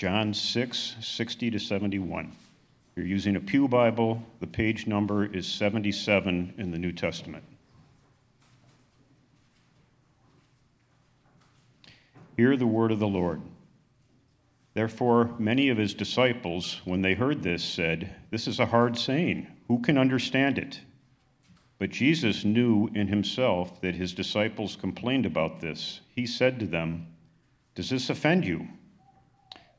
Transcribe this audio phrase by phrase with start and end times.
[0.00, 2.24] John 6, 60 to 71.
[2.24, 2.32] If
[2.96, 7.44] you're using a Pew Bible, the page number is 77 in the New Testament.
[12.34, 13.42] Hear the word of the Lord.
[14.72, 19.48] Therefore, many of his disciples, when they heard this, said, This is a hard saying.
[19.68, 20.80] Who can understand it?
[21.78, 26.00] But Jesus knew in himself that his disciples complained about this.
[26.16, 27.06] He said to them,
[27.74, 28.66] Does this offend you?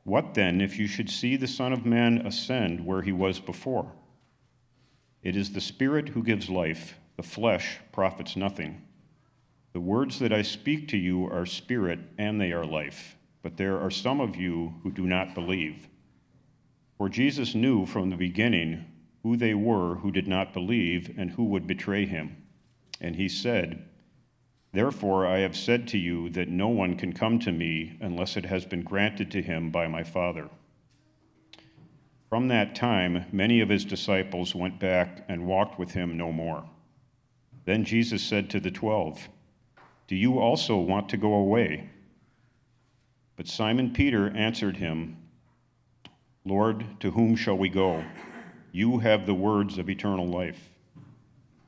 [0.03, 3.91] What then if you should see the Son of Man ascend where he was before?
[5.21, 8.81] It is the Spirit who gives life, the flesh profits nothing.
[9.73, 13.79] The words that I speak to you are spirit and they are life, but there
[13.79, 15.87] are some of you who do not believe.
[16.97, 18.85] For Jesus knew from the beginning
[19.23, 22.35] who they were who did not believe and who would betray him.
[22.99, 23.87] And he said,
[24.73, 28.45] Therefore, I have said to you that no one can come to me unless it
[28.45, 30.49] has been granted to him by my Father.
[32.29, 36.63] From that time, many of his disciples went back and walked with him no more.
[37.65, 39.27] Then Jesus said to the twelve,
[40.07, 41.89] Do you also want to go away?
[43.35, 45.17] But Simon Peter answered him,
[46.45, 48.03] Lord, to whom shall we go?
[48.71, 50.70] You have the words of eternal life.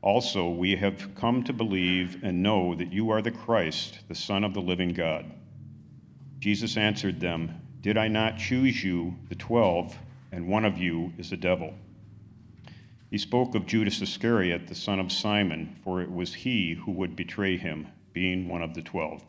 [0.04, 4.44] Also, we have come to believe and know that you are the Christ, the Son
[4.44, 5.32] of the living God.
[6.40, 9.98] Jesus answered them, Did I not choose you, the twelve,
[10.34, 11.74] and one of you is a devil?
[13.12, 17.16] He spoke of Judas Iscariot, the son of Simon, for it was he who would
[17.16, 19.24] betray him, being one of the twelve.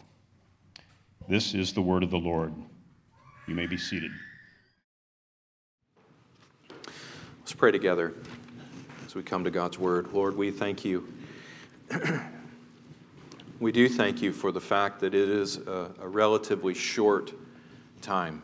[1.29, 2.53] This is the word of the Lord.
[3.47, 4.11] You may be seated.
[7.39, 8.15] Let's pray together
[9.15, 10.13] we come to God's Word.
[10.13, 11.07] Lord, we thank you.
[13.61, 17.33] we do thank you for the fact that it is a, a relatively short
[18.03, 18.43] time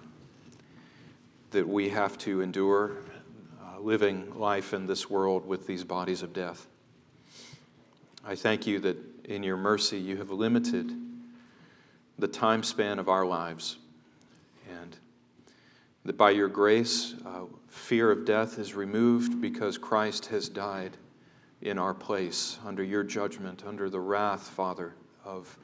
[1.51, 2.93] that we have to endure
[3.63, 6.67] uh, living life in this world with these bodies of death.
[8.25, 10.93] I thank you that in your mercy you have limited
[12.19, 13.79] the time span of our lives
[14.71, 14.97] and
[16.05, 20.97] that by your grace uh, fear of death is removed because Christ has died
[21.61, 24.95] in our place under your judgment, under the wrath, Father,
[25.25, 25.59] of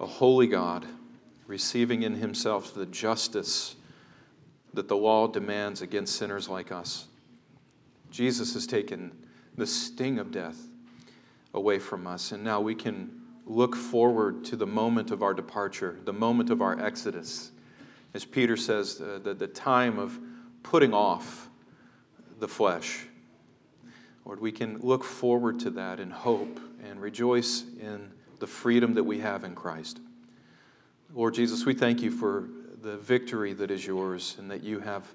[0.00, 0.84] a holy God,
[1.46, 3.76] receiving in himself the justice
[4.74, 7.06] that the law demands against sinners like us.
[8.10, 9.12] Jesus has taken
[9.56, 10.58] the sting of death
[11.54, 15.98] away from us, and now we can look forward to the moment of our departure,
[16.04, 17.51] the moment of our exodus.
[18.14, 20.18] As Peter says, uh, the, the time of
[20.62, 21.48] putting off
[22.38, 23.06] the flesh.
[24.24, 29.04] Lord, we can look forward to that in hope and rejoice in the freedom that
[29.04, 30.00] we have in Christ.
[31.14, 32.48] Lord Jesus, we thank you for
[32.82, 35.06] the victory that is yours and that you have,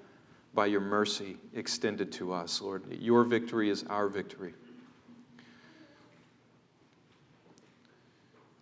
[0.54, 2.60] by your mercy, extended to us.
[2.62, 4.54] Lord, your victory is our victory.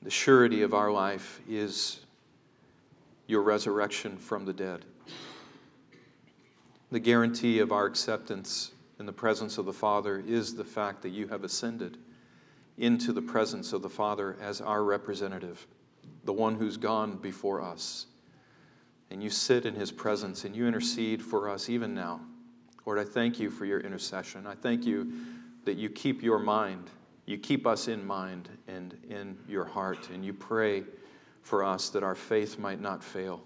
[0.02, 2.00] The surety of our life is
[3.26, 4.84] your resurrection from the dead
[6.90, 11.10] the guarantee of our acceptance in the presence of the Father is the fact that
[11.10, 11.98] you have ascended
[12.78, 15.66] into the presence of the Father as our representative,
[16.24, 18.06] the one who's gone before us.
[19.10, 22.20] And you sit in his presence and you intercede for us even now.
[22.84, 24.46] Lord, I thank you for your intercession.
[24.46, 25.12] I thank you
[25.64, 26.90] that you keep your mind,
[27.24, 30.84] you keep us in mind and in your heart, and you pray
[31.46, 33.40] for us that our faith might not fail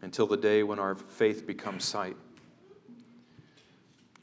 [0.00, 2.16] until the day when our faith becomes sight.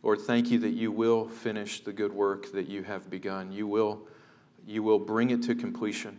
[0.01, 3.51] Lord, thank you that you will finish the good work that you have begun.
[3.51, 4.07] You will,
[4.66, 6.17] you will bring it to completion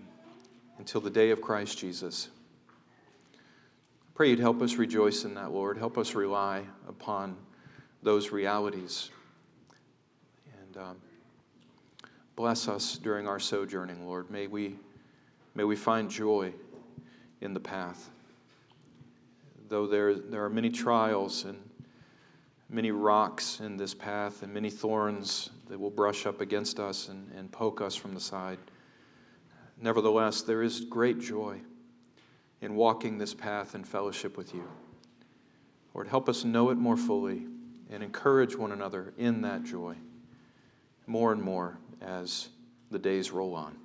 [0.79, 2.29] until the day of Christ Jesus.
[4.15, 5.77] Pray you'd help us rejoice in that, Lord.
[5.77, 7.37] Help us rely upon
[8.05, 9.11] those realities.
[10.63, 10.97] And um,
[12.37, 14.31] bless us during our sojourning, Lord.
[14.31, 14.77] May we,
[15.55, 16.53] may we find joy
[17.41, 18.11] in the path.
[19.69, 21.59] Though there, there are many trials and
[22.69, 27.31] many rocks in this path and many thorns that will brush up against us and,
[27.37, 28.59] and poke us from the side.
[29.81, 31.61] Nevertheless, there is great joy
[32.61, 34.69] in walking this path in fellowship with you.
[35.95, 37.47] Lord, help us know it more fully
[37.91, 39.97] and encourage one another in that joy
[41.07, 42.49] more and more as
[42.91, 43.77] the days roll on.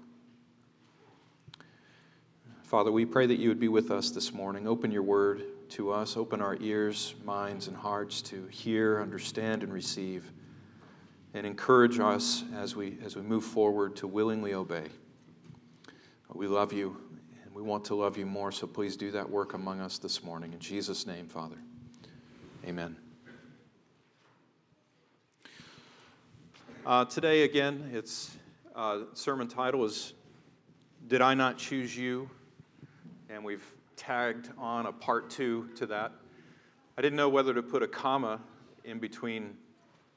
[2.70, 4.68] Father, we pray that you would be with us this morning.
[4.68, 6.16] Open your word to us.
[6.16, 10.32] Open our ears, minds, and hearts to hear, understand, and receive.
[11.34, 14.84] And encourage us as we, as we move forward to willingly obey.
[16.32, 16.96] We love you
[17.44, 20.24] and we want to love you more, so please do that work among us this
[20.24, 20.54] morning.
[20.54, 21.58] In Jesus' name, Father.
[22.68, 22.96] Amen.
[26.86, 28.38] Uh, today, again, its
[28.76, 30.14] uh, sermon title is
[31.08, 32.30] Did I Not Choose You?
[33.30, 33.64] And we've
[33.96, 36.12] tagged on a part two to that.
[36.98, 38.40] I didn't know whether to put a comma
[38.84, 39.56] in between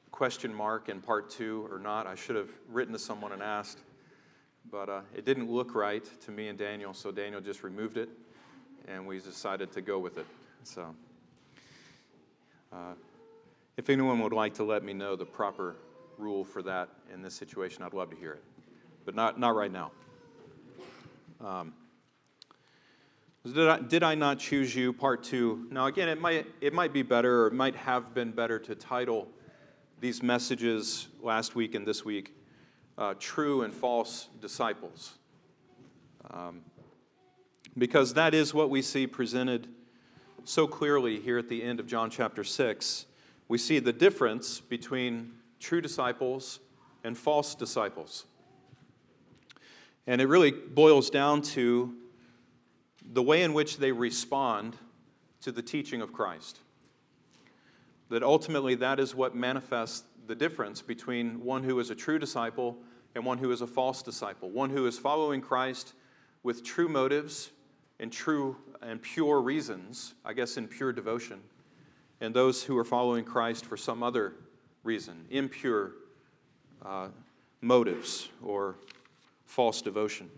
[0.09, 2.07] question mark and part two or not.
[2.07, 3.79] I should have written to someone and asked,
[4.71, 8.09] but uh, it didn't look right to me and Daniel, so Daniel just removed it,
[8.87, 10.25] and we decided to go with it.
[10.63, 10.95] So,
[12.71, 12.93] uh,
[13.77, 15.75] if anyone would like to let me know the proper
[16.17, 18.43] rule for that in this situation, I'd love to hear it,
[19.05, 19.91] but not, not right now.
[21.41, 21.73] Um,
[23.45, 24.93] did I, did I not choose you?
[24.93, 25.67] Part two.
[25.69, 28.73] Now, again, it might, it might be better, or it might have been better to
[28.73, 29.27] title
[29.99, 32.33] these messages last week and this week
[32.97, 35.17] uh, True and False Disciples.
[36.31, 36.61] Um,
[37.77, 39.67] because that is what we see presented
[40.45, 43.05] so clearly here at the end of John chapter 6.
[43.47, 46.59] We see the difference between true disciples
[47.03, 48.25] and false disciples.
[50.07, 51.95] And it really boils down to
[53.13, 54.75] the way in which they respond
[55.41, 56.57] to the teaching of Christ.
[58.09, 62.77] That ultimately, that is what manifests the difference between one who is a true disciple
[63.13, 64.49] and one who is a false disciple.
[64.49, 65.93] One who is following Christ
[66.41, 67.51] with true motives
[67.99, 71.39] and true and pure reasons, I guess in pure devotion,
[72.19, 74.33] and those who are following Christ for some other
[74.83, 75.91] reason, impure
[76.83, 77.09] uh,
[77.61, 78.75] motives or
[79.45, 80.29] false devotion.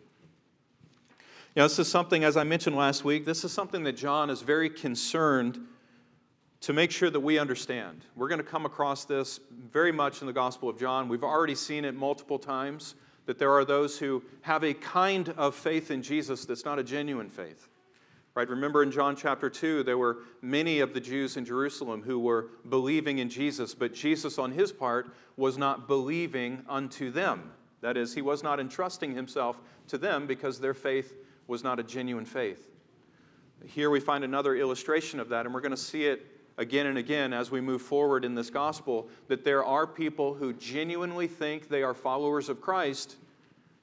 [1.55, 4.29] You know, this is something, as I mentioned last week, this is something that John
[4.29, 5.57] is very concerned
[6.59, 8.01] to make sure that we understand.
[8.13, 9.39] We're going to come across this
[9.71, 11.07] very much in the Gospel of John.
[11.07, 15.55] We've already seen it multiple times that there are those who have a kind of
[15.55, 17.69] faith in Jesus that's not a genuine faith.
[18.33, 18.49] Right?
[18.49, 22.47] Remember in John chapter 2, there were many of the Jews in Jerusalem who were
[22.67, 27.53] believing in Jesus, but Jesus, on his part, was not believing unto them.
[27.79, 31.13] That is, he was not entrusting himself to them because their faith
[31.47, 32.69] was not a genuine faith.
[33.65, 36.25] Here we find another illustration of that, and we're going to see it
[36.57, 40.53] again and again as we move forward in this gospel that there are people who
[40.53, 43.17] genuinely think they are followers of Christ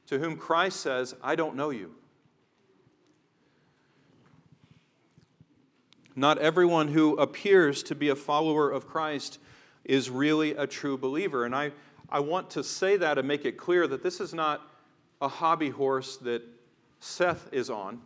[0.06, 1.94] to whom Christ says, I don't know you.
[6.14, 9.38] Not everyone who appears to be a follower of Christ
[9.84, 11.44] is really a true believer.
[11.44, 11.72] And I,
[12.08, 14.60] I want to say that and make it clear that this is not
[15.20, 16.42] a hobby horse that
[17.02, 18.00] Seth is on.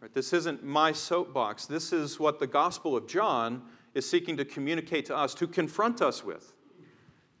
[0.00, 0.14] Right?
[0.14, 1.66] This isn't my soapbox.
[1.66, 3.62] This is what the Gospel of John
[3.92, 6.52] is seeking to communicate to us, to confront us with.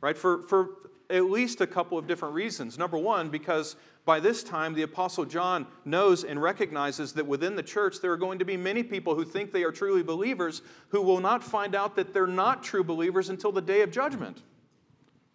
[0.00, 0.18] Right?
[0.18, 0.70] For, for
[1.10, 2.76] at least a couple of different reasons.
[2.76, 7.62] Number one, because by this time the Apostle John knows and recognizes that within the
[7.62, 11.02] church there are going to be many people who think they are truly believers who
[11.02, 14.42] will not find out that they're not true believers until the day of judgment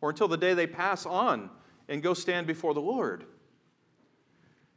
[0.01, 1.50] or until the day they pass on
[1.88, 3.25] and go stand before the Lord.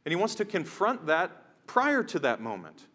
[0.05, 1.31] And he wants to confront that
[1.67, 2.85] prior to that moment.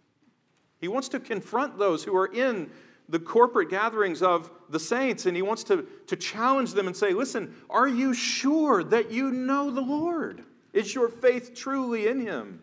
[0.80, 2.70] He wants to confront those who are in
[3.08, 7.12] the corporate gatherings of the saints, and he wants to, to challenge them and say,
[7.12, 10.44] Listen, are you sure that you know the Lord?
[10.72, 12.62] Is your faith truly in him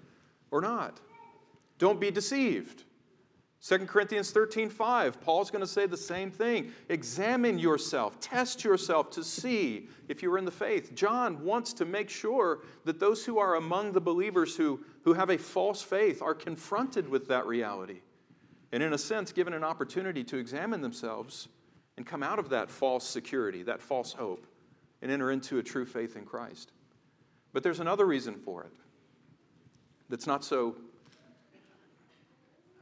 [0.52, 1.02] or not?
[1.80, 2.85] Don't be deceived.
[3.68, 6.72] 2 Corinthians 13, 5, Paul's going to say the same thing.
[6.90, 10.94] Examine yourself, test yourself to see if you're in the faith.
[10.94, 15.32] John wants to make sure that those who are among the believers who, who have
[15.32, 18.02] a false faith are confronted with that reality.
[18.72, 21.48] And in a sense, given an opportunity to examine themselves
[21.98, 24.46] and come out of that false security, that false hope,
[25.02, 26.72] and enter into a true faith in Christ.
[27.52, 28.74] But there's another reason for it
[30.08, 30.76] that's not so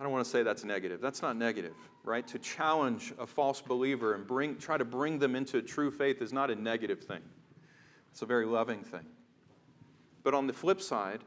[0.03, 0.99] I don't want to say that's negative.
[0.99, 2.27] That's not negative, right?
[2.27, 6.33] To challenge a false believer and bring, try to bring them into true faith is
[6.33, 7.21] not a negative thing,
[8.11, 9.05] it's a very loving thing.
[10.21, 11.21] But on the flip side,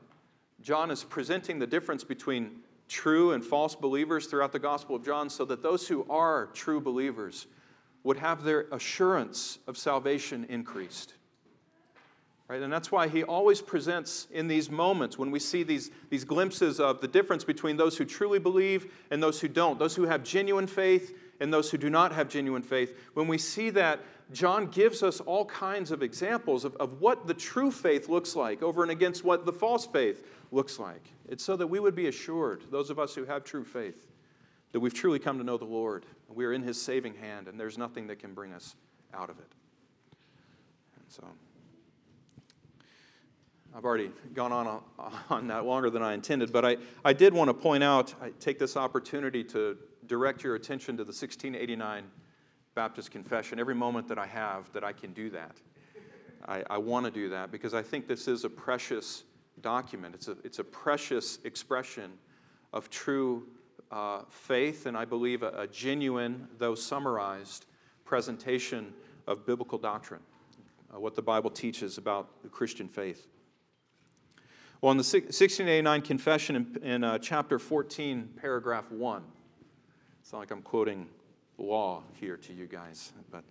[0.60, 5.30] John is presenting the difference between true and false believers throughout the Gospel of John
[5.30, 7.46] so that those who are true believers
[8.04, 11.14] would have their assurance of salvation increased.
[12.48, 12.62] Right?
[12.62, 16.78] And that's why he always presents in these moments when we see these, these glimpses
[16.78, 20.22] of the difference between those who truly believe and those who don't, those who have
[20.22, 22.96] genuine faith and those who do not have genuine faith.
[23.14, 24.00] When we see that,
[24.32, 28.62] John gives us all kinds of examples of, of what the true faith looks like
[28.62, 31.12] over and against what the false faith looks like.
[31.28, 34.06] It's so that we would be assured, those of us who have true faith,
[34.70, 36.06] that we've truly come to know the Lord.
[36.28, 38.76] We are in his saving hand, and there's nothing that can bring us
[39.12, 39.52] out of it.
[40.96, 41.24] And so.
[43.76, 44.82] I've already gone on,
[45.28, 48.30] on that longer than I intended, but I, I did want to point out, I
[48.40, 52.04] take this opportunity to direct your attention to the 1689
[52.74, 55.56] Baptist Confession every moment that I have that I can do that.
[56.48, 59.24] I, I want to do that because I think this is a precious
[59.60, 60.14] document.
[60.14, 62.12] It's a, it's a precious expression
[62.72, 63.46] of true
[63.90, 67.66] uh, faith, and I believe a, a genuine, though summarized,
[68.06, 68.94] presentation
[69.26, 70.22] of biblical doctrine,
[70.94, 73.26] uh, what the Bible teaches about the Christian faith.
[74.82, 79.22] Well, in the 1689 Confession, in, in uh, chapter 14, paragraph 1,
[80.20, 81.08] it's not like I'm quoting
[81.56, 83.42] law here to you guys, but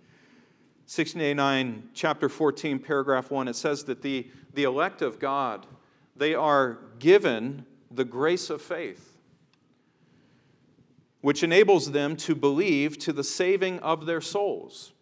[0.86, 5.66] 1689, chapter 14, paragraph 1, it says that the, the elect of God,
[6.14, 9.18] they are given the grace of faith,
[11.22, 14.92] which enables them to believe to the saving of their souls.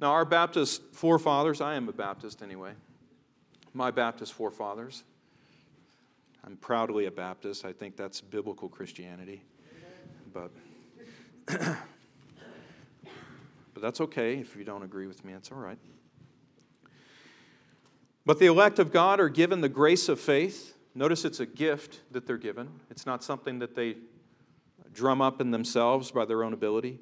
[0.00, 2.72] Now, our Baptist forefathers, I am a Baptist anyway,
[3.72, 5.04] my Baptist forefathers,
[6.44, 7.64] I'm proudly a Baptist.
[7.64, 9.44] I think that's biblical Christianity.
[10.32, 10.50] But
[13.74, 15.78] But that's okay if you don't agree with me, it's all right.
[18.24, 20.76] But the elect of God are given the grace of faith.
[20.94, 23.96] Notice it's a gift that they're given, it's not something that they
[24.92, 27.00] drum up in themselves by their own ability.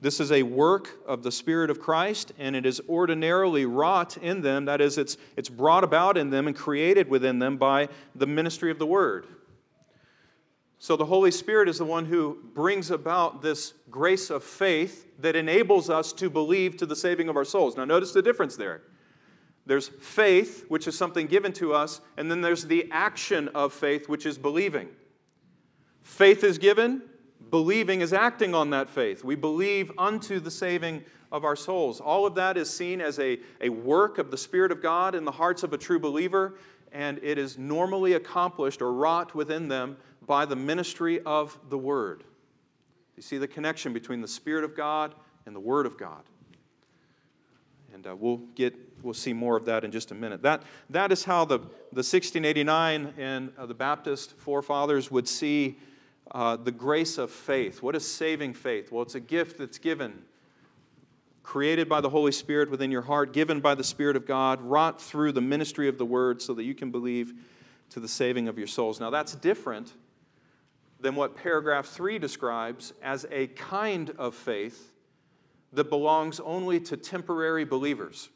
[0.00, 4.42] This is a work of the Spirit of Christ, and it is ordinarily wrought in
[4.42, 4.66] them.
[4.66, 8.70] That is, it's, it's brought about in them and created within them by the ministry
[8.70, 9.26] of the Word.
[10.78, 15.34] So the Holy Spirit is the one who brings about this grace of faith that
[15.34, 17.76] enables us to believe to the saving of our souls.
[17.76, 18.82] Now, notice the difference there.
[19.66, 24.08] There's faith, which is something given to us, and then there's the action of faith,
[24.08, 24.88] which is believing.
[26.02, 27.02] Faith is given,
[27.50, 29.24] believing is acting on that faith.
[29.24, 32.00] We believe unto the saving of our souls.
[32.00, 35.24] All of that is seen as a, a work of the Spirit of God in
[35.24, 36.54] the hearts of a true believer,
[36.92, 42.24] and it is normally accomplished or wrought within them by the ministry of the Word.
[43.16, 45.14] You see the connection between the Spirit of God
[45.46, 46.22] and the Word of God.
[47.92, 50.42] And uh, we'll, get, we'll see more of that in just a minute.
[50.42, 55.78] That, that is how the, the 1689 and uh, the Baptist forefathers would see
[56.32, 57.82] uh, the grace of faith.
[57.82, 58.92] What is saving faith?
[58.92, 60.22] Well, it's a gift that's given,
[61.42, 65.00] created by the Holy Spirit within your heart, given by the Spirit of God, wrought
[65.00, 67.32] through the ministry of the Word so that you can believe
[67.90, 69.00] to the saving of your souls.
[69.00, 69.92] Now, that's different
[71.00, 74.92] than what paragraph 3 describes as a kind of faith
[75.72, 78.30] that belongs only to temporary believers.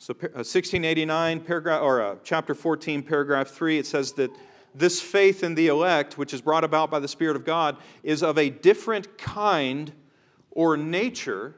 [0.00, 4.30] So, 1689, uh, paragraph, or uh, chapter 14, paragraph 3, it says that
[4.74, 8.22] this faith in the elect, which is brought about by the Spirit of God, is
[8.22, 9.92] of a different kind
[10.50, 11.54] or nature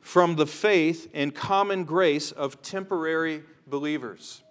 [0.00, 4.42] from the faith and common grace of temporary believers.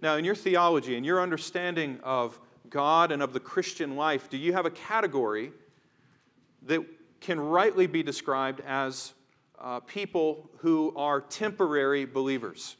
[0.00, 2.38] Now, in your theology and your understanding of
[2.70, 5.52] God and of the Christian life, do you have a category
[6.62, 6.84] that
[7.20, 9.12] can rightly be described as
[9.58, 12.76] uh, people who are temporary believers?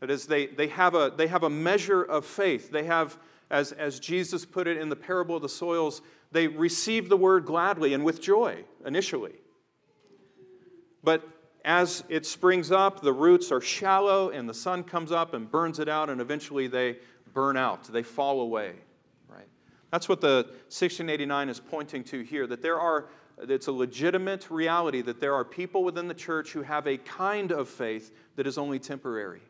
[0.00, 2.70] That is, they, they, have a, they have a measure of faith.
[2.70, 3.18] They have,
[3.50, 6.02] as, as Jesus put it in the parable of the soils,
[6.32, 9.34] they receive the word gladly and with joy initially.
[11.02, 11.26] But
[11.64, 15.78] as it springs up, the roots are shallow, and the sun comes up and burns
[15.78, 16.96] it out, and eventually they
[17.34, 18.72] burn out, they fall away.
[19.28, 19.48] Right?
[19.90, 23.08] That's what the 1689 is pointing to here, that there are
[23.48, 27.52] it's a legitimate reality that there are people within the church who have a kind
[27.52, 29.40] of faith that is only temporary.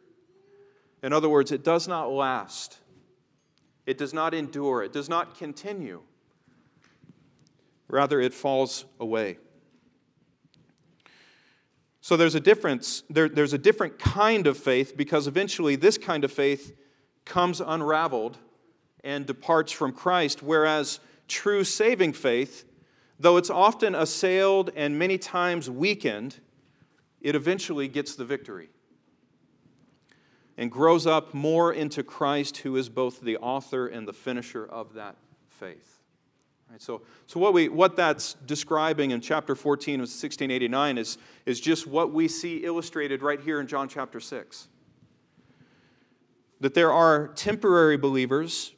[1.02, 2.78] In other words, it does not last.
[3.86, 4.82] It does not endure.
[4.82, 6.02] It does not continue.
[7.88, 9.38] Rather, it falls away.
[12.02, 13.02] So there's a difference.
[13.10, 16.74] There, there's a different kind of faith because eventually this kind of faith
[17.24, 18.38] comes unraveled
[19.02, 22.64] and departs from Christ, whereas true saving faith,
[23.18, 26.38] though it's often assailed and many times weakened,
[27.20, 28.68] it eventually gets the victory
[30.56, 34.94] and grows up more into Christ, who is both the author and the finisher of
[34.94, 35.16] that
[35.48, 36.00] faith.
[36.70, 41.60] Right, so, so what, we, what that's describing in chapter 14 of 1689 is, is
[41.60, 44.68] just what we see illustrated right here in John chapter 6
[46.60, 48.74] that there are temporary believers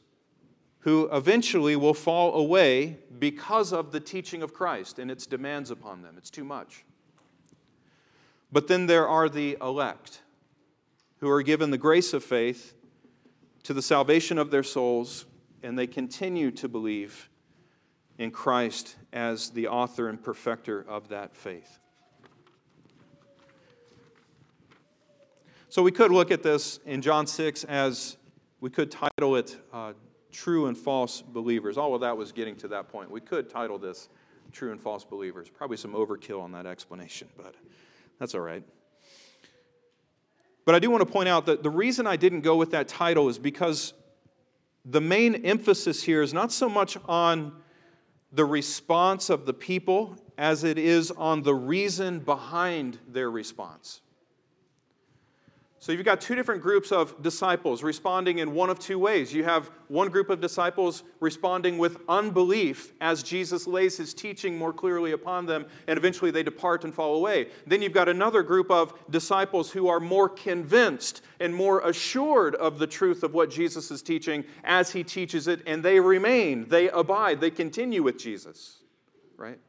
[0.79, 6.01] who eventually will fall away because of the teaching of Christ and its demands upon
[6.01, 6.15] them.
[6.17, 6.85] It's too much.
[8.51, 10.21] But then there are the elect
[11.23, 12.73] who are given the grace of faith
[13.63, 15.25] to the salvation of their souls,
[15.63, 17.29] and they continue to believe
[18.17, 21.79] in Christ as the author and perfecter of that faith.
[25.69, 28.17] So we could look at this in John 6 as
[28.59, 29.93] we could title it uh,
[30.29, 31.77] true and false believers.
[31.77, 33.09] All of that was getting to that point.
[33.09, 34.09] We could title this
[34.51, 35.47] True and False Believers.
[35.47, 37.55] Probably some overkill on that explanation, but
[38.19, 38.65] that's all right.
[40.65, 42.87] But I do want to point out that the reason I didn't go with that
[42.87, 43.93] title is because
[44.85, 47.53] the main emphasis here is not so much on
[48.31, 54.01] the response of the people as it is on the reason behind their response.
[55.83, 59.33] So you've got two different groups of disciples responding in one of two ways.
[59.33, 64.71] You have one group of disciples responding with unbelief as Jesus lays his teaching more
[64.71, 67.49] clearly upon them, and eventually they depart and fall away.
[67.67, 72.79] Then you've got another group of disciples who are more convinced and more assured of
[72.79, 76.87] the truth of what Jesus is teaching as he teaches it, and they remain, they
[76.91, 78.77] abide, they continue with Jesus.
[79.35, 79.59] Right?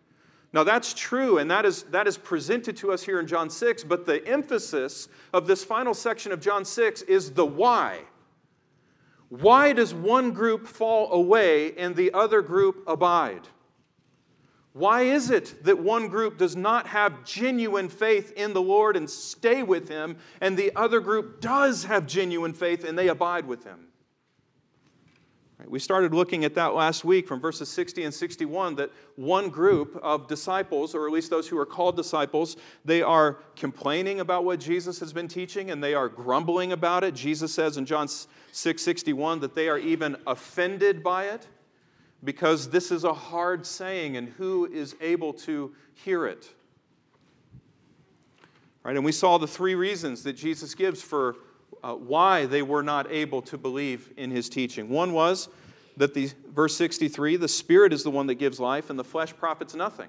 [0.54, 3.82] Now, that's true, and that is, that is presented to us here in John 6,
[3.82, 8.02] but the emphasis of this final section of John 6 is the why.
[9.30, 13.48] Why does one group fall away and the other group abide?
[14.74, 19.10] Why is it that one group does not have genuine faith in the Lord and
[19.10, 23.64] stay with Him, and the other group does have genuine faith and they abide with
[23.64, 23.88] Him?
[25.66, 29.98] We started looking at that last week from verses 60 and 61 that one group
[30.02, 34.58] of disciples, or at least those who are called disciples, they are complaining about what
[34.58, 37.14] Jesus has been teaching and they are grumbling about it.
[37.14, 41.46] Jesus says in John 6 61 that they are even offended by it
[42.24, 46.48] because this is a hard saying and who is able to hear it?
[48.82, 51.36] Right, and we saw the three reasons that Jesus gives for
[51.84, 54.88] uh, why they were not able to believe in his teaching.
[54.88, 55.50] One was
[55.98, 59.36] that the verse 63, the spirit is the one that gives life and the flesh
[59.36, 60.08] profits nothing.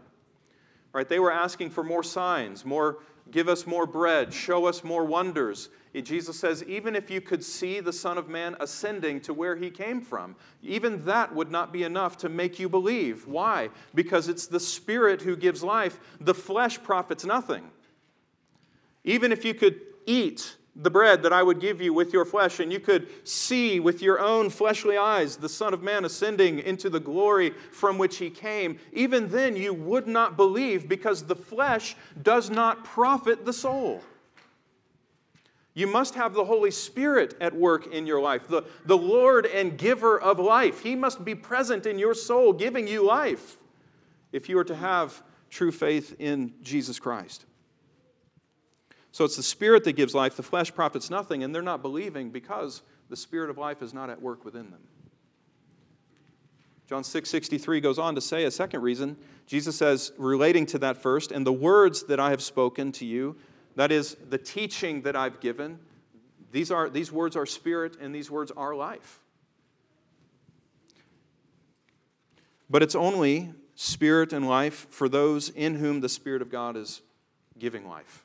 [0.94, 1.08] Right?
[1.08, 5.70] They were asking for more signs, more give us more bread, show us more wonders.
[6.02, 9.70] Jesus says, even if you could see the Son of Man ascending to where he
[9.70, 13.28] came from, even that would not be enough to make you believe.
[13.28, 13.70] Why?
[13.94, 17.70] Because it's the Spirit who gives life, the flesh profits nothing.
[19.04, 22.60] Even if you could eat the bread that I would give you with your flesh,
[22.60, 26.90] and you could see with your own fleshly eyes the Son of Man ascending into
[26.90, 31.96] the glory from which he came, even then you would not believe because the flesh
[32.22, 34.02] does not profit the soul.
[35.76, 39.78] You must have the Holy Spirit at work in your life, the, the Lord and
[39.78, 40.82] giver of life.
[40.82, 43.58] He must be present in your soul, giving you life,
[44.32, 47.46] if you are to have true faith in Jesus Christ.
[49.16, 52.32] So it's the spirit that gives life, the flesh profits nothing, and they're not believing
[52.32, 54.82] because the spirit of life is not at work within them.
[56.86, 59.16] John 6:63 goes on to say a second reason.
[59.48, 63.38] Jesus says, relating to that first, and the words that I have spoken to you,
[63.78, 65.80] that is, the teaching that I've given,
[66.52, 69.22] these, are, these words are spirit and these words are life.
[72.70, 77.02] But it's only spirit and life for those in whom the Spirit of God is
[77.58, 78.25] giving life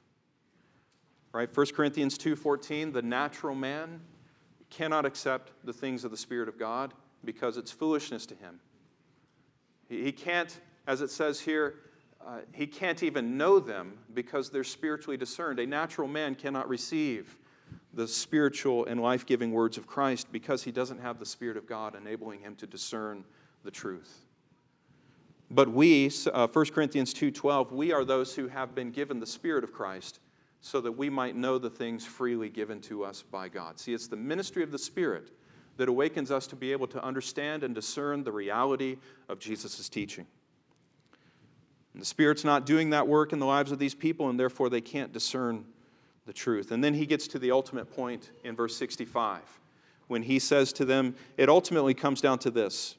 [1.32, 1.54] right?
[1.54, 4.00] 1 corinthians 2.14 the natural man
[4.68, 8.60] cannot accept the things of the spirit of god because it's foolishness to him.
[9.88, 11.74] He can't as it says here
[12.26, 15.58] uh, he can't even know them because they're spiritually discerned.
[15.58, 17.38] A natural man cannot receive
[17.94, 21.94] the spiritual and life-giving words of christ because he doesn't have the spirit of god
[21.94, 23.24] enabling him to discern
[23.64, 24.24] the truth.
[25.50, 29.64] But we uh, 1 corinthians 2.12 we are those who have been given the spirit
[29.64, 30.19] of christ
[30.61, 33.79] so that we might know the things freely given to us by God.
[33.79, 35.31] See, it's the ministry of the Spirit
[35.77, 40.27] that awakens us to be able to understand and discern the reality of Jesus' teaching.
[41.94, 44.68] And the Spirit's not doing that work in the lives of these people, and therefore
[44.68, 45.64] they can't discern
[46.27, 46.70] the truth.
[46.70, 49.40] And then he gets to the ultimate point in verse 65
[50.11, 52.96] when he says to them, it ultimately comes down to this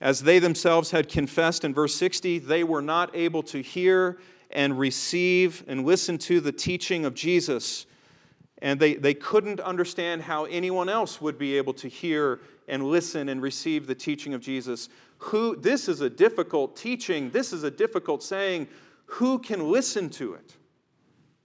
[0.00, 4.18] As they themselves had confessed in verse 60, they were not able to hear
[4.50, 7.86] and receive and listen to the teaching of Jesus.
[8.62, 13.28] And they, they couldn't understand how anyone else would be able to hear and listen
[13.28, 14.88] and receive the teaching of Jesus.
[15.18, 17.30] Who, this is a difficult teaching.
[17.30, 18.68] This is a difficult saying.
[19.06, 20.54] Who can listen to it?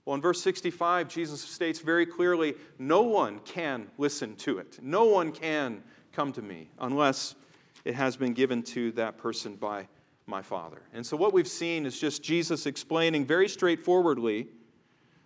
[0.04, 4.78] Well, in verse 65, Jesus states very clearly no one can listen to it.
[4.82, 7.36] No one can come to me unless
[7.84, 9.88] it has been given to that person by
[10.26, 10.82] my Father.
[10.92, 14.48] And so, what we've seen is just Jesus explaining very straightforwardly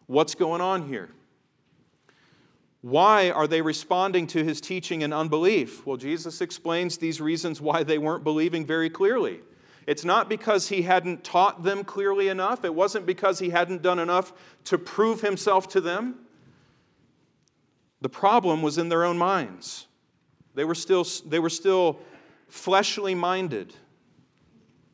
[0.06, 1.10] what's going on here.
[2.82, 5.84] Why are they responding to his teaching in unbelief?
[5.84, 9.40] Well, Jesus explains these reasons why they weren't believing very clearly.
[9.86, 13.98] It's not because he hadn't taught them clearly enough, it wasn't because he hadn't done
[13.98, 14.32] enough
[14.64, 16.16] to prove himself to them.
[18.00, 19.86] The problem was in their own minds.
[20.54, 22.00] They were still, they were still
[22.48, 23.74] fleshly minded.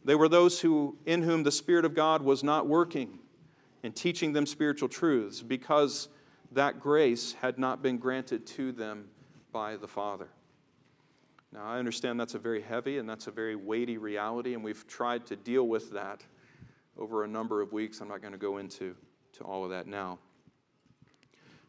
[0.05, 3.19] They were those who, in whom the Spirit of God was not working
[3.83, 6.09] and teaching them spiritual truths because
[6.53, 9.09] that grace had not been granted to them
[9.53, 10.29] by the Father.
[11.53, 14.87] Now, I understand that's a very heavy and that's a very weighty reality, and we've
[14.87, 16.25] tried to deal with that
[16.99, 18.01] over a number of weeks.
[18.01, 18.97] I'm not going to go into
[19.35, 20.19] to all of that now.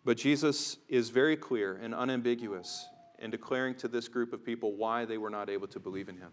[0.06, 2.88] But Jesus is very clear and unambiguous
[3.24, 6.18] in declaring to this group of people why they were not able to believe in
[6.18, 6.30] him.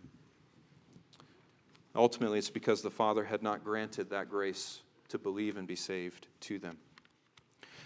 [1.94, 6.26] Ultimately, it's because the Father had not granted that grace to believe and be saved
[6.40, 6.76] to them.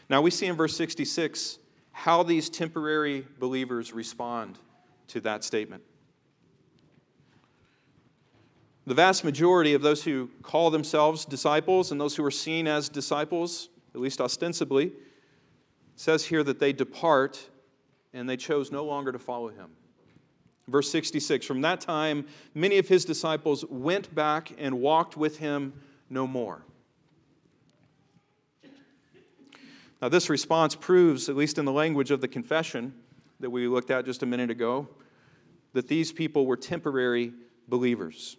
[0.08, 1.58] Now, we see in verse 66
[1.92, 4.58] how these temporary believers respond
[5.08, 5.82] to that statement.
[8.86, 12.88] The vast majority of those who call themselves disciples and those who are seen as
[12.88, 14.92] disciples, at least ostensibly,
[15.96, 17.48] says here that they depart
[18.14, 19.70] and they chose no longer to follow him.
[20.68, 25.74] Verse 66 From that time, many of his disciples went back and walked with him
[26.08, 26.62] no more.
[30.00, 32.94] Now, this response proves, at least in the language of the confession
[33.40, 34.88] that we looked at just a minute ago,
[35.72, 37.32] that these people were temporary
[37.68, 38.36] believers.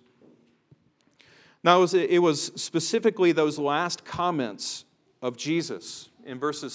[1.64, 4.86] Now, it was specifically those last comments
[5.24, 6.74] of Jesus in verses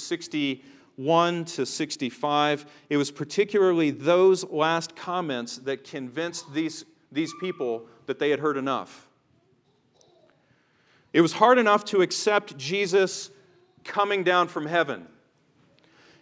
[1.01, 2.67] 61 to 65.
[2.91, 8.59] It was particularly those last comments that convinced these, these people that they had heard
[8.59, 9.09] enough.
[11.15, 13.31] It was hard enough to accept Jesus
[13.83, 15.07] coming down from heaven.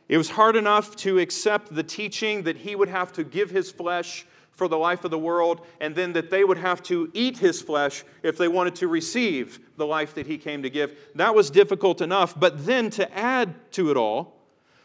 [0.09, 3.73] It was hard enough to accept the teaching that he would have to give his
[3.73, 7.39] flesh for the life of the world, and then that they would have to eat
[7.39, 10.97] his flesh if they wanted to receive the life that he came to give.
[11.17, 12.39] That was difficult enough.
[12.39, 14.38] But then to add to it all,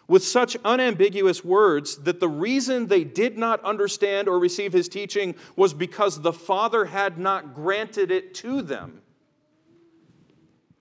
[0.08, 5.36] with such unambiguous words that the reason they did not understand or receive his teaching
[5.56, 9.02] was because the Father had not granted it to them.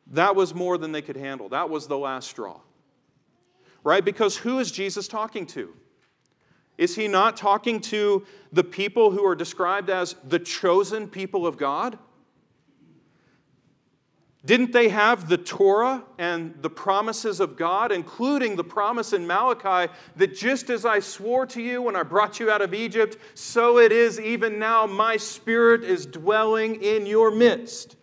[0.08, 1.48] That was more than they could handle.
[1.48, 2.60] That was the last straw.
[3.84, 4.04] Right?
[4.04, 5.74] Because who is Jesus talking to?
[6.78, 11.56] Is he not talking to the people who are described as the chosen people of
[11.56, 11.98] God?
[14.44, 19.92] Didn't they have the Torah and the promises of God, including the promise in Malachi
[20.16, 23.78] that just as I swore to you when I brought you out of Egypt, so
[23.78, 27.96] it is even now, my spirit is dwelling in your midst?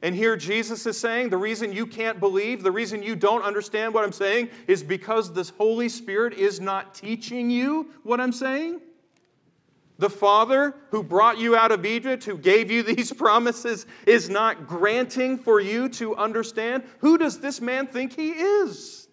[0.00, 3.92] And here Jesus is saying the reason you can't believe, the reason you don't understand
[3.92, 8.80] what I'm saying, is because the Holy Spirit is not teaching you what I'm saying.
[9.98, 14.66] The Father who brought you out of Egypt, who gave you these promises, is not
[14.66, 16.84] granting for you to understand.
[17.00, 19.08] Who does this man think he is?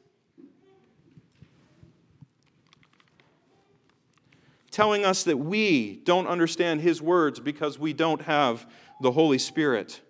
[4.71, 8.69] Telling us that we don't understand his words because we don't have
[9.01, 10.01] the Holy Spirit.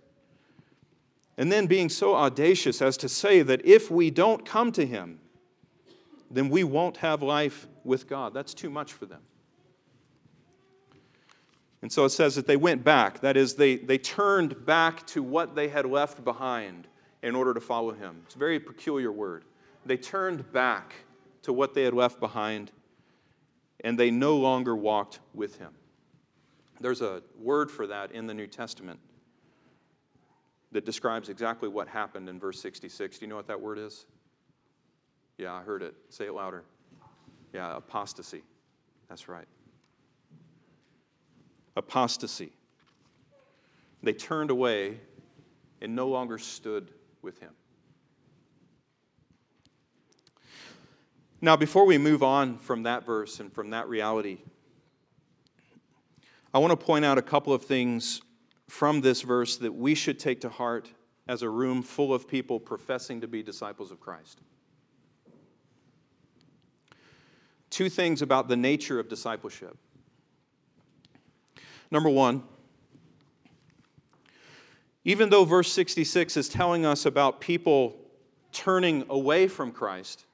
[1.37, 5.19] And then being so audacious as to say that if we don't come to Him,
[6.31, 8.33] then we won't have life with God.
[8.33, 9.21] That's too much for them.
[11.85, 13.19] And so it says that they went back.
[13.19, 16.87] That is, they, they turned back to what they had left behind
[17.21, 18.23] in order to follow Him.
[18.25, 19.45] It's a very peculiar word.
[19.85, 20.95] They turned back
[21.43, 22.71] to what they had left behind,
[23.83, 25.73] and they no longer walked with Him.
[26.81, 28.99] There's a word for that in the New Testament
[30.71, 33.19] that describes exactly what happened in verse 66.
[33.19, 34.07] Do you know what that word is?
[35.37, 35.93] Yeah, I heard it.
[36.09, 36.63] Say it louder.
[37.53, 38.41] Yeah, apostasy.
[39.07, 39.45] That's right.
[41.75, 42.51] Apostasy.
[44.01, 44.99] They turned away
[45.81, 47.51] and no longer stood with him.
[51.41, 54.39] Now, before we move on from that verse and from that reality,
[56.53, 58.21] I want to point out a couple of things
[58.67, 60.89] from this verse that we should take to heart
[61.27, 64.39] as a room full of people professing to be disciples of Christ.
[67.69, 69.77] Two things about the nature of discipleship.
[71.91, 72.43] Number one,
[75.03, 77.95] even though verse 66 is telling us about people
[78.51, 80.25] turning away from Christ,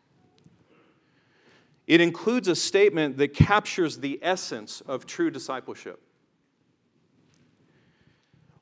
[1.87, 6.01] it includes a statement that captures the essence of true discipleship.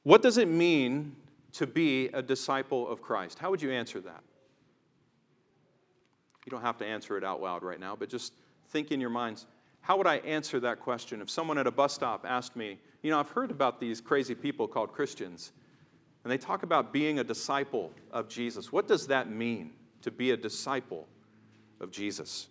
[0.04, 1.16] What does it mean
[1.54, 3.38] to be a disciple of Christ?
[3.38, 4.24] How would you answer that?
[6.46, 8.34] You don't have to answer it out loud right now, but just
[8.70, 9.46] think in your minds
[9.82, 13.12] how would I answer that question if someone at a bus stop asked me, You
[13.12, 15.52] know, I've heard about these crazy people called Christians,
[16.24, 18.72] and they talk about being a disciple of Jesus.
[18.72, 21.08] What does that mean to be a disciple
[21.80, 22.48] of Jesus.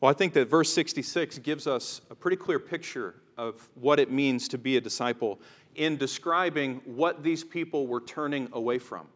[0.00, 4.10] Well, I think that verse 66 gives us a pretty clear picture of what it
[4.10, 5.40] means to be a disciple
[5.74, 9.06] in describing what these people were turning away from.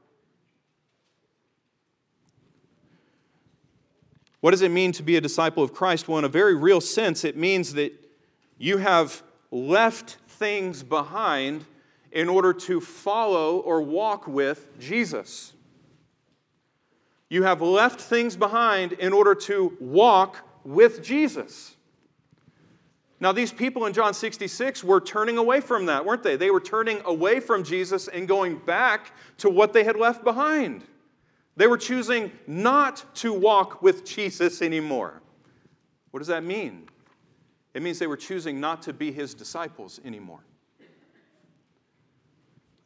[4.41, 6.09] What does it mean to be a disciple of Christ?
[6.09, 7.93] Well, in a very real sense, it means that
[8.59, 11.67] you have left things behind
[12.13, 15.53] in order to follow or walk with Jesus.
[17.29, 21.77] You have left things behind in order to walk with Jesus.
[23.21, 26.37] Now, these people in John 66 were turning away from that, weren't they?
[26.37, 30.85] They were turning away from Jesus and going back to what they had left behind.
[31.57, 35.21] They were choosing not to walk with Jesus anymore.
[36.11, 36.89] What does that mean?
[37.75, 40.41] It means they were choosing not to be his disciples anymore.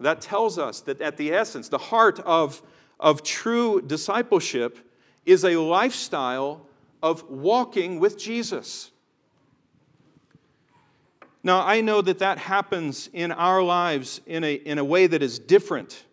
[0.01, 2.63] That tells us that at the essence, the heart of,
[3.01, 4.79] of true discipleship
[5.25, 6.67] is a lifestyle
[7.03, 8.91] of walking with Jesus.
[11.43, 15.23] Now, I know that that happens in our lives in a, in a way that
[15.23, 16.05] is different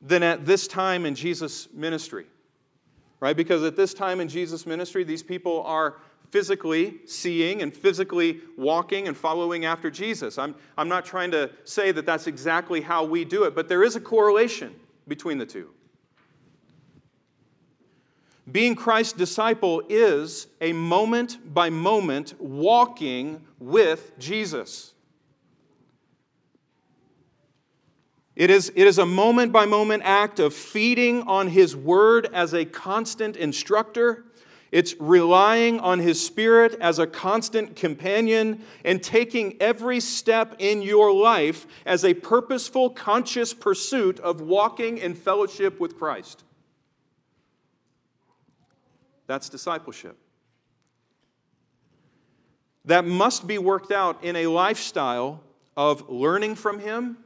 [0.00, 2.26] than at this time in Jesus' ministry,
[3.20, 3.36] right?
[3.36, 5.96] Because at this time in Jesus' ministry, these people are
[6.30, 10.38] physically seeing and physically walking and following after Jesus.
[10.38, 13.82] I'm, I'm not trying to say that that's exactly how we do it, but there
[13.82, 14.74] is a correlation
[15.08, 15.70] between the two.
[18.50, 24.94] Being Christ's disciple is a moment by moment walking with Jesus.
[28.40, 32.54] It is, it is a moment by moment act of feeding on His Word as
[32.54, 34.24] a constant instructor.
[34.72, 41.12] It's relying on His Spirit as a constant companion and taking every step in your
[41.12, 46.42] life as a purposeful, conscious pursuit of walking in fellowship with Christ.
[49.26, 50.16] That's discipleship.
[52.86, 55.42] That must be worked out in a lifestyle
[55.76, 57.18] of learning from Him,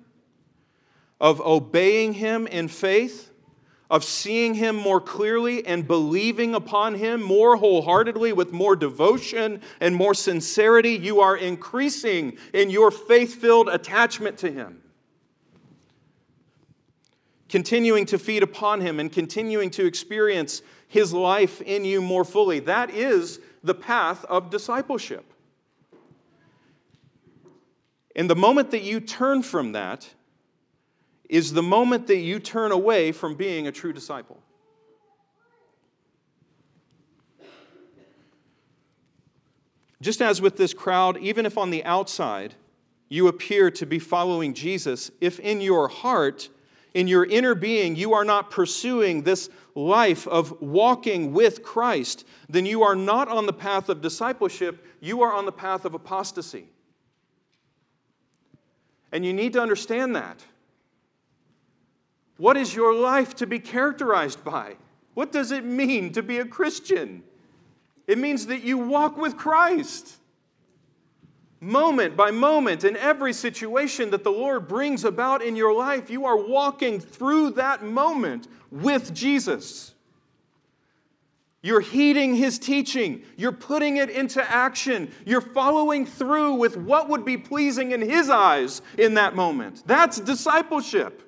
[1.25, 3.31] of obeying Him in faith,
[3.89, 9.97] of seeing Him more clearly and believing upon Him more wholeheartedly with more devotion and
[9.97, 10.91] more sincerity.
[10.91, 14.83] You are increasing in your faith filled attachment to Him
[17.49, 22.59] continuing to feed upon Him and continuing to experience His life in you more fully.
[22.59, 25.25] That is the path of discipleship.
[28.15, 30.07] And the moment that you turn from that
[31.29, 34.43] is the moment that you turn away from being a true disciple.
[40.01, 42.55] Just as with this crowd, even if on the outside
[43.09, 46.51] you appear to be following Jesus, if in your heart
[46.95, 52.65] in your inner being you are not pursuing this life of walking with Christ, then
[52.65, 56.69] you are not on the path of discipleship, you are on the path of apostasy.
[59.11, 60.45] And you need to understand that.
[62.37, 64.77] What is your life to be characterized by?
[65.15, 67.23] What does it mean to be a Christian?
[68.07, 70.19] It means that you walk with Christ
[71.65, 76.27] moment by moment, in every situation that the Lord brings about in your life, you
[76.27, 79.95] are walking through that moment with Jesus.
[81.63, 83.23] You're heeding his teaching.
[83.37, 85.11] You're putting it into action.
[85.25, 89.83] You're following through with what would be pleasing in his eyes in that moment.
[89.87, 91.23] That's discipleship.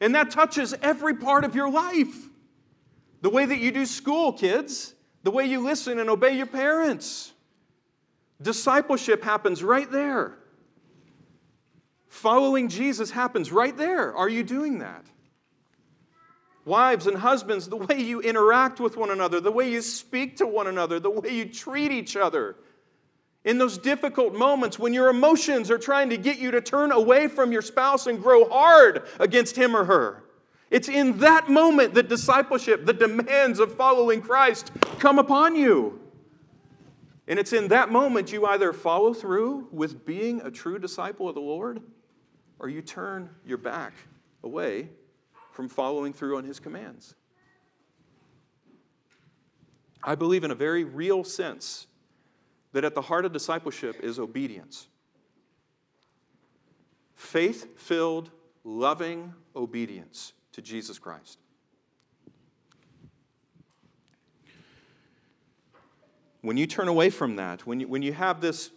[0.00, 2.28] And that touches every part of your life.
[3.22, 7.32] The way that you do school, kids, the way you listen and obey your parents
[8.40, 10.36] Discipleship happens right there.
[12.08, 14.14] Following Jesus happens right there.
[14.14, 15.04] Are you doing that?
[16.64, 20.46] Wives and husbands, the way you interact with one another, the way you speak to
[20.46, 22.56] one another, the way you treat each other.
[23.46, 27.28] In those difficult moments when your emotions are trying to get you to turn away
[27.28, 30.24] from your spouse and grow hard against him or her.
[30.68, 36.00] It's in that moment that discipleship, the demands of following Christ, come upon you.
[37.28, 41.36] And it's in that moment you either follow through with being a true disciple of
[41.36, 41.80] the Lord
[42.58, 43.92] or you turn your back
[44.42, 44.88] away
[45.52, 47.14] from following through on his commands.
[50.02, 51.86] I believe in a very real sense
[52.76, 54.86] that at the heart of discipleship is obedience.
[57.14, 58.30] Faith filled,
[58.64, 61.38] loving obedience to Jesus Christ.
[66.42, 68.70] When you turn away from that, when you, when you have this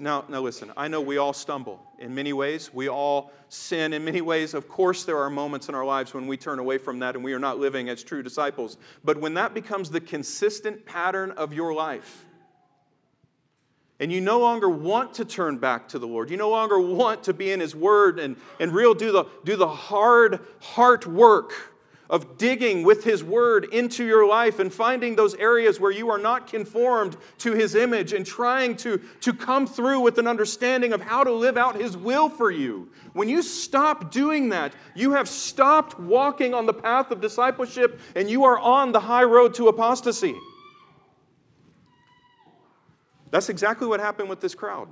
[0.00, 2.74] now, now listen, I know we all stumble in many ways.
[2.74, 4.52] We all sin in many ways.
[4.52, 7.22] Of course, there are moments in our lives when we turn away from that and
[7.22, 8.78] we are not living as true disciples.
[9.04, 12.24] But when that becomes the consistent pattern of your life,
[13.98, 17.22] and you no longer want to turn back to the Lord, you no longer want
[17.24, 21.52] to be in His Word and, and real do the, do the hard heart work
[22.08, 26.18] of digging with His Word into your life and finding those areas where you are
[26.18, 31.00] not conformed to His image and trying to, to come through with an understanding of
[31.00, 32.88] how to live out His will for you.
[33.12, 38.30] When you stop doing that, you have stopped walking on the path of discipleship and
[38.30, 40.36] you are on the high road to apostasy.
[43.30, 44.88] That's exactly what happened with this crowd.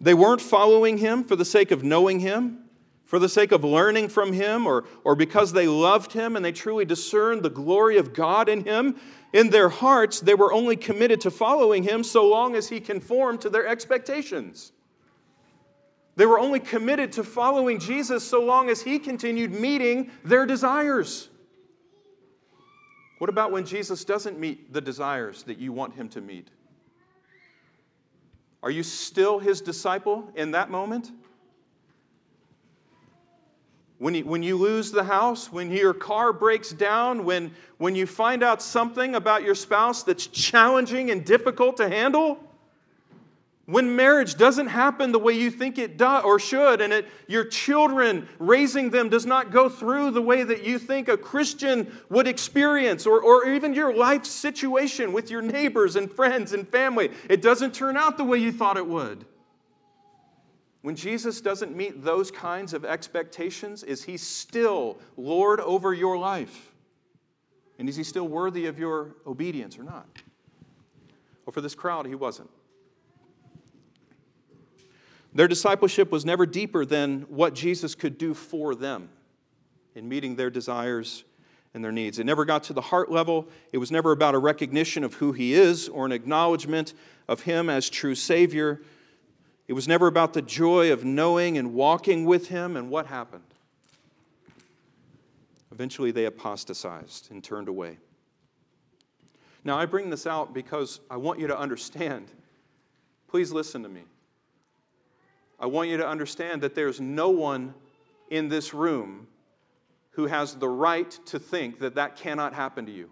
[0.00, 2.68] They weren't following him for the sake of knowing him
[3.08, 6.52] for the sake of learning from him or, or because they loved him and they
[6.52, 8.96] truly discerned the glory of God in him,
[9.32, 13.40] in their hearts, they were only committed to following him so long as he conformed
[13.40, 14.72] to their expectations.
[16.16, 21.30] They were only committed to following Jesus so long as he continued meeting their desires.
[23.18, 26.48] What about when Jesus doesn't meet the desires that you want him to meet?
[28.62, 31.10] Are you still his disciple in that moment?
[33.98, 38.06] When you, when you lose the house, when your car breaks down, when, when you
[38.06, 42.38] find out something about your spouse that's challenging and difficult to handle,
[43.68, 47.44] when marriage doesn't happen the way you think it does or should, and it, your
[47.44, 52.26] children raising them does not go through the way that you think a Christian would
[52.26, 57.42] experience, or, or even your life situation with your neighbors and friends and family, it
[57.42, 59.26] doesn't turn out the way you thought it would.
[60.80, 66.72] When Jesus doesn't meet those kinds of expectations, is he still Lord over your life?
[67.78, 70.06] And is he still worthy of your obedience or not?
[71.44, 72.48] Well, for this crowd, he wasn't.
[75.38, 79.08] Their discipleship was never deeper than what Jesus could do for them
[79.94, 81.22] in meeting their desires
[81.72, 82.18] and their needs.
[82.18, 83.46] It never got to the heart level.
[83.70, 86.92] It was never about a recognition of who he is or an acknowledgement
[87.28, 88.82] of him as true Savior.
[89.68, 93.44] It was never about the joy of knowing and walking with him, and what happened?
[95.70, 97.98] Eventually, they apostatized and turned away.
[99.62, 102.26] Now, I bring this out because I want you to understand.
[103.28, 104.02] Please listen to me.
[105.58, 107.74] I want you to understand that there's no one
[108.30, 109.26] in this room
[110.10, 113.10] who has the right to think that that cannot happen to you.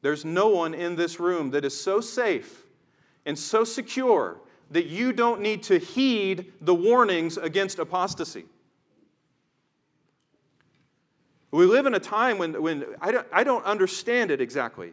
[0.00, 2.64] There's no one in this room that is so safe
[3.26, 8.44] and so secure that you don't need to heed the warnings against apostasy.
[11.50, 14.92] We live in a time when, when I, don't, I don't understand it exactly,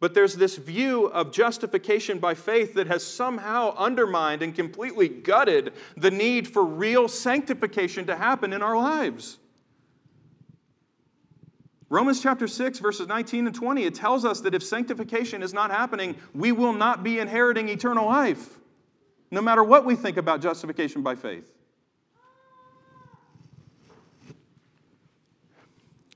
[0.00, 5.74] but there's this view of justification by faith that has somehow undermined and completely gutted
[5.96, 9.38] the need for real sanctification to happen in our lives.
[11.90, 15.70] Romans chapter 6, verses 19 and 20, it tells us that if sanctification is not
[15.70, 18.58] happening, we will not be inheriting eternal life,
[19.30, 21.52] no matter what we think about justification by faith.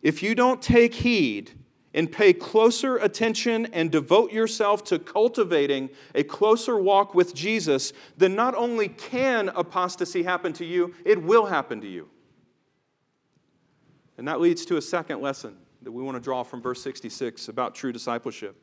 [0.00, 1.50] If you don't take heed
[1.94, 8.34] and pay closer attention and devote yourself to cultivating a closer walk with Jesus, then
[8.34, 12.08] not only can apostasy happen to you, it will happen to you.
[14.18, 17.48] And that leads to a second lesson that we want to draw from verse 66
[17.48, 18.56] about true discipleship.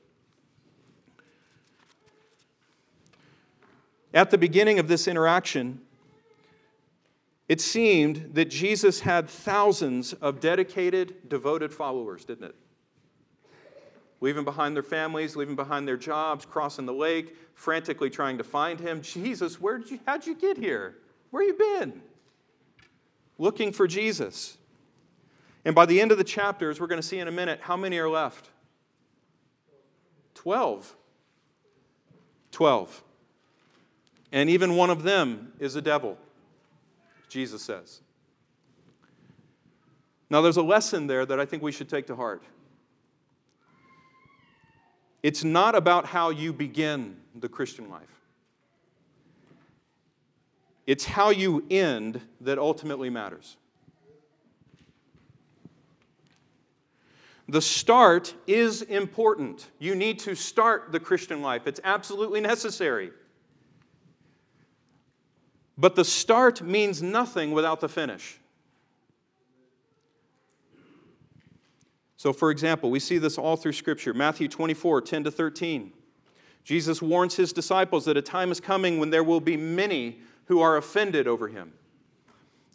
[4.13, 5.79] At the beginning of this interaction,
[7.47, 12.55] it seemed that Jesus had thousands of dedicated, devoted followers, didn't it?
[14.21, 18.79] Leaving behind their families, leaving behind their jobs, crossing the lake, frantically trying to find
[18.79, 19.01] him.
[19.01, 20.95] Jesus, where did you, how'd you get here?
[21.31, 22.01] Where you been?
[23.37, 24.57] Looking for Jesus.
[25.65, 27.75] And by the end of the chapters, we're going to see in a minute how
[27.75, 28.49] many are left?
[30.35, 30.95] Twelve.
[32.51, 33.03] Twelve.
[34.31, 36.17] And even one of them is a devil,
[37.27, 38.01] Jesus says.
[40.29, 42.43] Now, there's a lesson there that I think we should take to heart.
[45.23, 48.09] It's not about how you begin the Christian life,
[50.87, 53.57] it's how you end that ultimately matters.
[57.47, 59.67] The start is important.
[59.77, 63.11] You need to start the Christian life, it's absolutely necessary.
[65.77, 68.40] But the start means nothing without the finish.
[72.21, 75.91] So, for example, we see this all through Scripture Matthew 24, 10 to 13.
[76.63, 80.61] Jesus warns his disciples that a time is coming when there will be many who
[80.61, 81.73] are offended over him.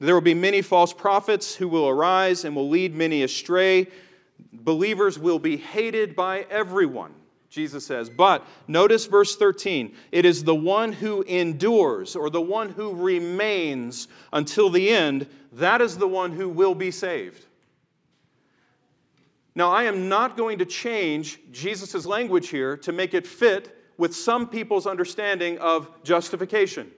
[0.01, 3.87] There will be many false prophets who will arise and will lead many astray.
[4.53, 7.15] Believers will be hated by everyone,
[7.49, 8.11] Jesus says.
[8.11, 14.09] But notice verse 13 it is the one who endures or the one who remains
[14.33, 17.47] until the end, that is the one who will be saved.
[19.57, 24.15] Now, I am not going to change Jesus' language here to make it fit with
[24.15, 26.91] some people's understanding of justification.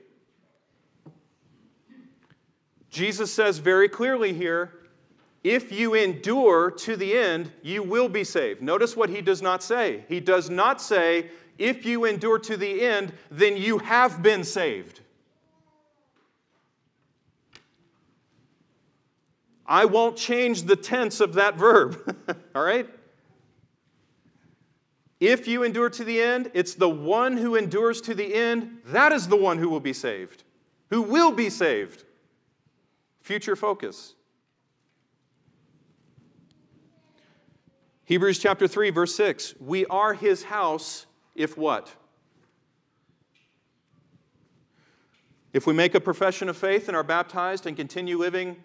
[2.91, 4.73] Jesus says very clearly here
[5.45, 8.61] if you endure to the end, you will be saved.
[8.61, 10.05] Notice what he does not say.
[10.09, 15.01] He does not say, if you endure to the end, then you have been saved.
[19.69, 22.17] I won't change the tense of that verb.
[22.55, 22.89] All right?
[25.21, 29.13] If you endure to the end, it's the one who endures to the end, that
[29.13, 30.45] is the one who will be saved,
[30.89, 32.05] who will be saved.
[33.21, 34.15] Future focus.
[38.07, 39.55] Hebrews chapter 3, verse 6.
[39.61, 41.05] We are his house
[41.35, 41.93] if what?
[45.53, 48.57] If we make a profession of faith and are baptized and continue living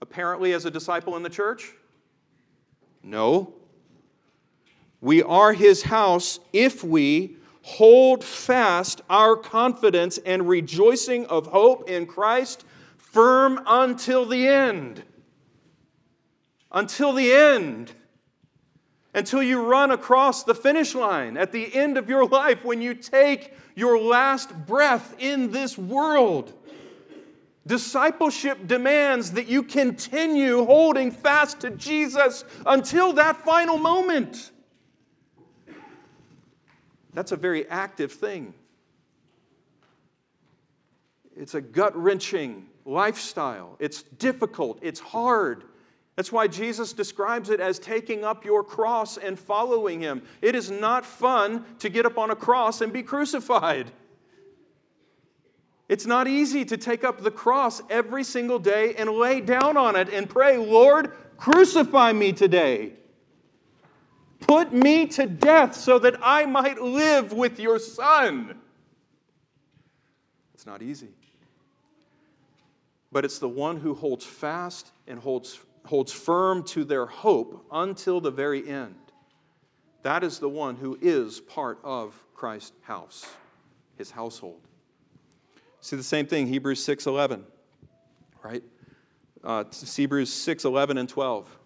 [0.00, 1.72] apparently as a disciple in the church?
[3.02, 3.54] No.
[5.00, 12.06] We are his house if we hold fast our confidence and rejoicing of hope in
[12.06, 12.64] Christ
[12.96, 15.02] firm until the end.
[16.72, 17.92] Until the end.
[19.14, 22.94] Until you run across the finish line at the end of your life when you
[22.94, 26.52] take your last breath in this world.
[27.66, 34.50] Discipleship demands that you continue holding fast to Jesus until that final moment.
[37.14, 38.52] That's a very active thing.
[41.36, 43.76] It's a gut wrenching lifestyle.
[43.78, 45.64] It's difficult, it's hard.
[46.16, 50.22] That's why Jesus describes it as taking up your cross and following him.
[50.42, 53.90] It is not fun to get up on a cross and be crucified.
[55.88, 59.96] It's not easy to take up the cross every single day and lay down on
[59.96, 62.94] it and pray, Lord, crucify me today.
[64.40, 68.58] Put me to death so that I might live with your Son.
[70.54, 71.08] It's not easy.
[73.12, 78.20] But it's the one who holds fast and holds, holds firm to their hope until
[78.20, 78.96] the very end.
[80.02, 83.26] That is the one who is part of Christ's house,
[83.96, 84.63] his household.
[85.84, 87.42] See the same thing, Hebrews 6.11,
[88.42, 88.62] right?
[89.44, 91.58] Uh, Hebrews 6.11 and 12.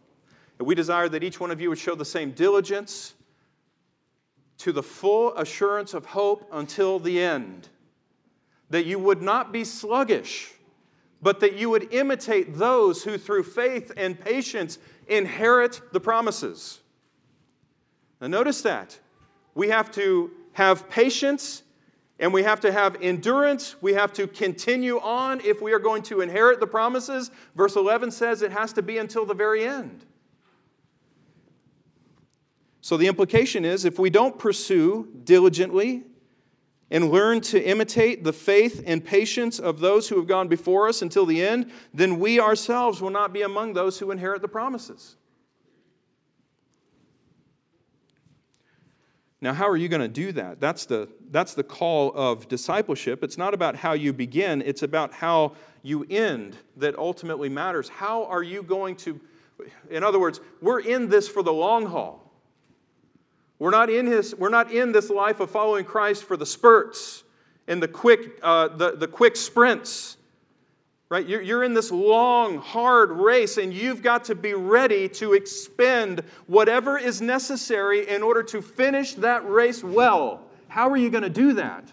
[0.59, 3.15] And we desire that each one of you would show the same diligence
[4.57, 7.69] to the full assurance of hope until the end,
[8.71, 10.51] that you would not be sluggish,
[11.23, 16.81] but that you would imitate those who through faith and patience inherit the promises.
[18.21, 18.99] Now, notice that.
[19.55, 21.63] We have to have patience
[22.19, 23.77] and we have to have endurance.
[23.81, 27.31] We have to continue on if we are going to inherit the promises.
[27.55, 30.05] Verse 11 says it has to be until the very end.
[32.81, 36.05] So the implication is if we don't pursue diligently
[36.91, 41.03] and learn to imitate the faith and patience of those who have gone before us
[41.03, 45.17] until the end, then we ourselves will not be among those who inherit the promises.
[49.41, 50.61] Now, how are you going to do that?
[50.61, 53.23] That's the, that's the call of discipleship.
[53.23, 57.89] It's not about how you begin, it's about how you end that ultimately matters.
[57.89, 59.21] How are you going to,
[59.91, 62.25] in other words, we're in this for the long haul.
[63.61, 67.25] We're not in, his, we're not in this life of following Christ for the spurts
[67.67, 70.18] and the quick, uh, the, the quick sprints
[71.11, 71.27] right?
[71.27, 76.23] You're, you're in this long, hard race, and you've got to be ready to expend
[76.47, 80.43] whatever is necessary in order to finish that race well.
[80.69, 81.91] How are you going to do that?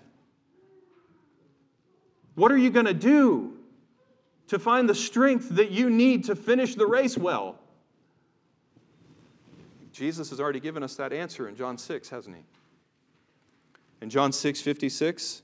[2.35, 3.53] What are you going to do
[4.47, 7.57] to find the strength that you need to finish the race well?
[9.93, 12.41] Jesus has already given us that answer in John 6, hasn't he?
[14.01, 15.41] In John 6 56,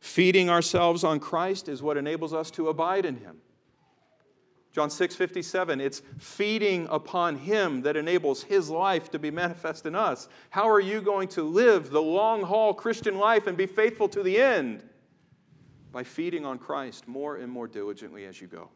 [0.00, 3.36] Feeding ourselves on Christ is what enables us to abide in Him.
[4.72, 9.94] John 6 57, it's feeding upon Him that enables His life to be manifest in
[9.94, 10.28] us.
[10.48, 14.22] How are you going to live the long haul Christian life and be faithful to
[14.22, 14.84] the end?
[15.92, 18.70] By feeding on Christ more and more diligently as you go.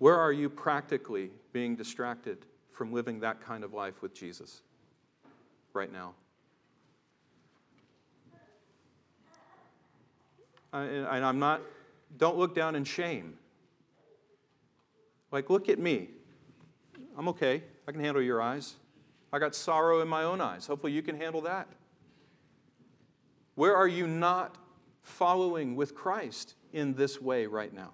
[0.00, 2.38] Where are you practically being distracted
[2.72, 4.62] from living that kind of life with Jesus
[5.74, 6.14] right now?
[10.72, 11.60] And I'm not,
[12.16, 13.34] don't look down in shame.
[15.30, 16.08] Like, look at me.
[17.18, 17.62] I'm okay.
[17.86, 18.76] I can handle your eyes.
[19.34, 20.66] I got sorrow in my own eyes.
[20.66, 21.68] Hopefully, you can handle that.
[23.54, 24.56] Where are you not
[25.02, 27.90] following with Christ in this way right now?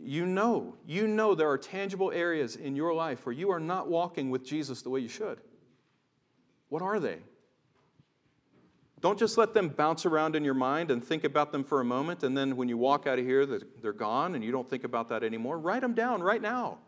[0.00, 3.88] You know, you know there are tangible areas in your life where you are not
[3.88, 5.38] walking with Jesus the way you should.
[6.68, 7.18] What are they?
[9.00, 11.84] Don't just let them bounce around in your mind and think about them for a
[11.84, 14.84] moment, and then when you walk out of here, they're gone and you don't think
[14.84, 15.58] about that anymore.
[15.58, 16.78] Write them down right now.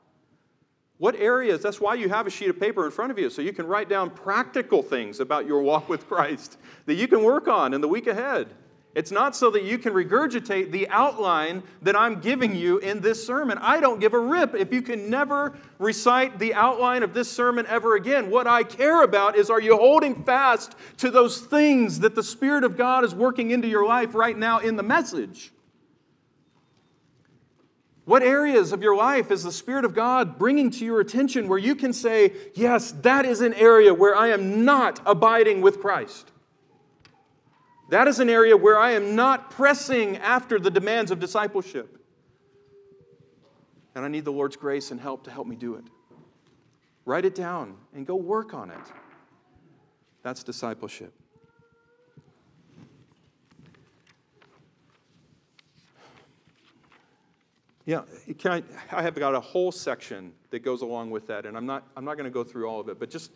[0.99, 1.63] What areas?
[1.63, 3.67] That's why you have a sheet of paper in front of you, so you can
[3.67, 7.81] write down practical things about your walk with Christ that you can work on in
[7.81, 8.49] the week ahead.
[8.93, 13.25] It's not so that you can regurgitate the outline that I'm giving you in this
[13.25, 13.57] sermon.
[13.59, 17.67] I don't give a rip if you can never recite the outline of this sermon
[17.67, 18.31] ever again.
[18.31, 22.65] What I care about is are you holding fast to those things that the Spirit
[22.65, 25.53] of God is working into your life right now in the message?
[28.07, 31.59] What areas of your life is the Spirit of God bringing to your attention where
[31.61, 36.33] you can say, Yes, that is an area where I am not abiding with Christ?
[37.91, 41.99] That is an area where I am not pressing after the demands of discipleship.
[43.97, 45.85] And I need the Lord's grace and help to help me do it.
[47.05, 48.79] Write it down and go work on it.
[50.23, 51.13] That's discipleship.
[57.87, 58.03] Yeah,
[58.45, 58.63] I,
[58.93, 62.05] I have got a whole section that goes along with that, and I'm not, I'm
[62.05, 63.33] not going to go through all of it, but just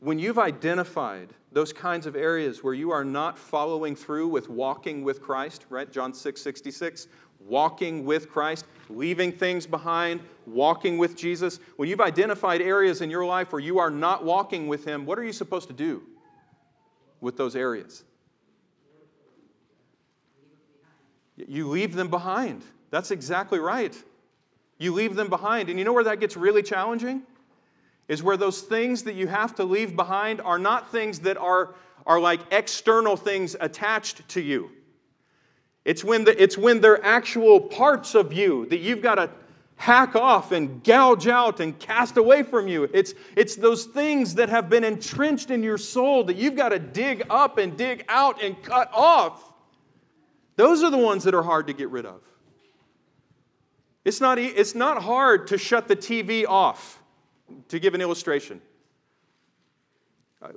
[0.00, 5.02] when you've identified those kinds of areas where you are not following through with walking
[5.02, 5.90] with Christ, right?
[5.90, 7.08] John 6 66,
[7.40, 11.58] walking with Christ, leaving things behind, walking with Jesus.
[11.76, 15.18] When you've identified areas in your life where you are not walking with Him, what
[15.18, 16.02] are you supposed to do
[17.20, 18.04] with those areas?
[21.36, 22.62] You leave them behind.
[22.90, 23.96] That's exactly right.
[24.78, 25.68] You leave them behind.
[25.68, 27.22] And you know where that gets really challenging?
[28.08, 31.74] Is where those things that you have to leave behind are not things that are,
[32.06, 34.70] are like external things attached to you.
[35.84, 39.30] It's when, the, it's when they're actual parts of you that you've got to
[39.76, 42.88] hack off and gouge out and cast away from you.
[42.92, 46.78] It's, it's those things that have been entrenched in your soul that you've got to
[46.78, 49.52] dig up and dig out and cut off.
[50.56, 52.20] Those are the ones that are hard to get rid of.
[54.04, 57.00] It's not, it's not hard to shut the TV off
[57.68, 58.60] to give an illustration,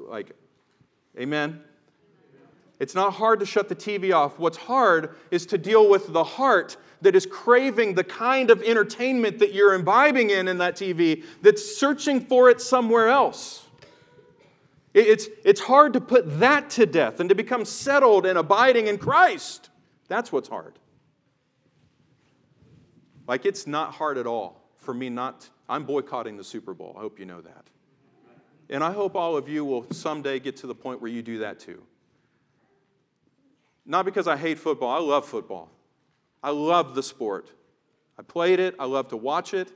[0.08, 0.32] like,
[1.20, 1.62] amen?
[2.80, 4.40] It's not hard to shut the TV off.
[4.40, 9.38] What's hard is to deal with the heart that is craving the kind of entertainment
[9.40, 13.66] that you're imbibing in in that TV that's searching for it somewhere else.
[14.94, 18.98] It's, it's hard to put that to death and to become settled and abiding in
[18.98, 19.70] Christ.
[20.08, 20.80] That's what's hard.
[23.28, 26.94] Like, it's not hard at all for me not I'm boycotting the Super Bowl.
[26.98, 27.66] I hope you know that.
[28.70, 31.40] And I hope all of you will someday get to the point where you do
[31.40, 31.82] that too.
[33.86, 35.70] Not because I hate football, I love football.
[36.44, 37.50] I love the sport.
[38.20, 39.72] I played it, I love to watch it.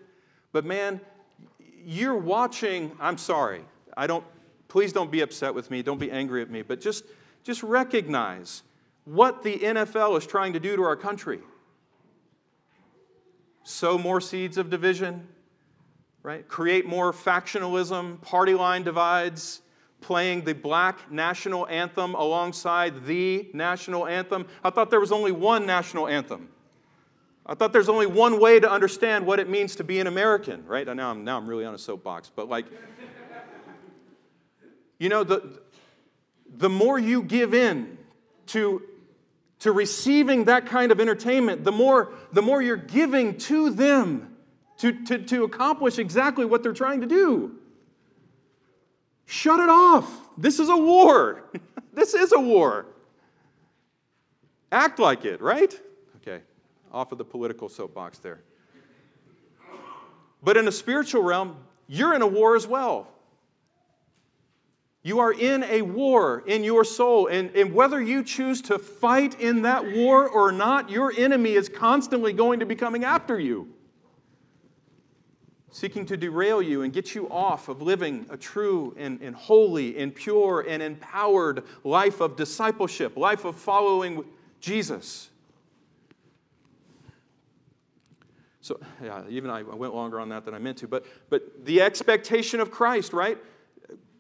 [0.52, 1.00] But man,
[1.86, 3.62] you're watching, I'm sorry.
[3.96, 4.26] I don't
[4.68, 7.06] please don't be upset with me, don't be angry at me, but just
[7.46, 8.64] just recognize
[9.06, 11.39] what the NFL is trying to do to our country.
[13.64, 15.28] Sow more seeds of division,
[16.26, 16.47] right?
[16.47, 19.61] Create more factionalism, party line divides,
[20.01, 24.47] playing the black national anthem alongside the national anthem.
[24.63, 26.49] I thought there was only one national anthem.
[27.45, 30.65] I thought there's only one way to understand what it means to be an American,
[30.65, 30.88] right?
[30.88, 32.65] Now I'm, now I'm really on a soapbox, but like,
[34.97, 35.59] you know, the,
[36.57, 37.99] the more you give in
[38.47, 38.82] to,
[39.59, 44.34] to receiving that kind of entertainment, the more, the more you're giving to them
[44.78, 47.55] to, to, to accomplish exactly what they're trying to do.
[49.26, 50.09] Shut it off.
[50.38, 51.43] This is a war.
[51.93, 52.86] this is a war.
[54.71, 55.80] Act like it, right?
[56.17, 56.41] Okay,
[56.91, 58.41] off of the political soapbox there.
[60.43, 61.55] But in a spiritual realm,
[61.88, 63.07] you're in a war as well.
[65.01, 67.28] You are in a war in your soul.
[67.28, 71.69] And, and whether you choose to fight in that war or not, your enemy is
[71.69, 73.74] constantly going to be coming after you
[75.76, 79.97] seeking to derail you and get you off of living a true and, and holy
[79.97, 84.23] and pure and empowered life of discipleship, life of following
[84.61, 85.30] Jesus.
[88.61, 90.88] So, yeah, even I went longer on that than I meant to.
[90.88, 93.38] But, but the expectation of Christ, right?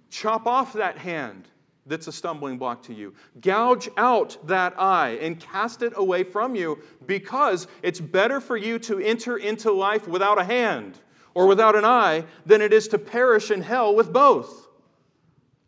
[0.09, 1.47] Chop off that hand
[1.85, 3.13] that's a stumbling block to you.
[3.39, 8.77] Gouge out that eye and cast it away from you because it's better for you
[8.79, 10.99] to enter into life without a hand
[11.35, 14.67] or without an eye than it is to perish in hell with both.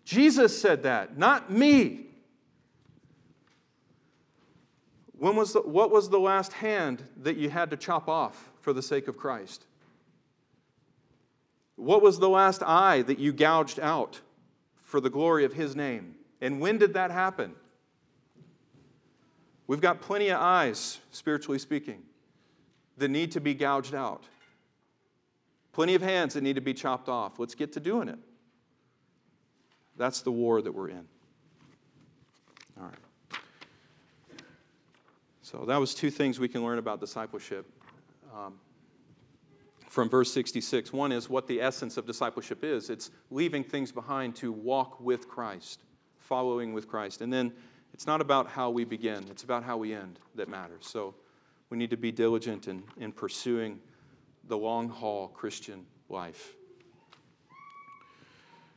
[0.03, 2.05] Jesus said that, not me.
[5.20, 8.72] When was the, what was the last hand that you had to chop off for
[8.72, 9.65] the sake of Christ?
[11.76, 14.22] What was the last eye that you gouged out
[14.84, 16.15] for the glory of His name?
[16.39, 17.53] And when did that happen?
[19.68, 22.03] We've got plenty of eyes, spiritually speaking,
[22.97, 24.24] that need to be gouged out.
[25.78, 27.38] Plenty of hands that need to be chopped off.
[27.38, 28.17] Let's get to doing it.
[29.95, 31.05] That's the war that we're in.
[32.80, 33.39] All right.
[35.43, 37.67] So that was two things we can learn about discipleship
[38.36, 38.55] um,
[39.88, 40.91] from verse 66.
[40.91, 45.30] One is what the essence of discipleship is it's leaving things behind to walk with
[45.30, 45.82] Christ,
[46.17, 47.21] following with Christ.
[47.21, 47.53] And then
[47.93, 50.88] it's not about how we begin, it's about how we end that matters.
[50.88, 51.13] So
[51.69, 53.80] we need to be diligent in, in pursuing
[54.47, 56.53] the long haul Christian life.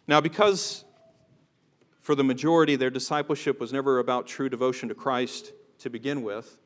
[0.06, 0.84] Now, because
[2.00, 6.58] for the majority, their discipleship was never about true devotion to Christ to begin with.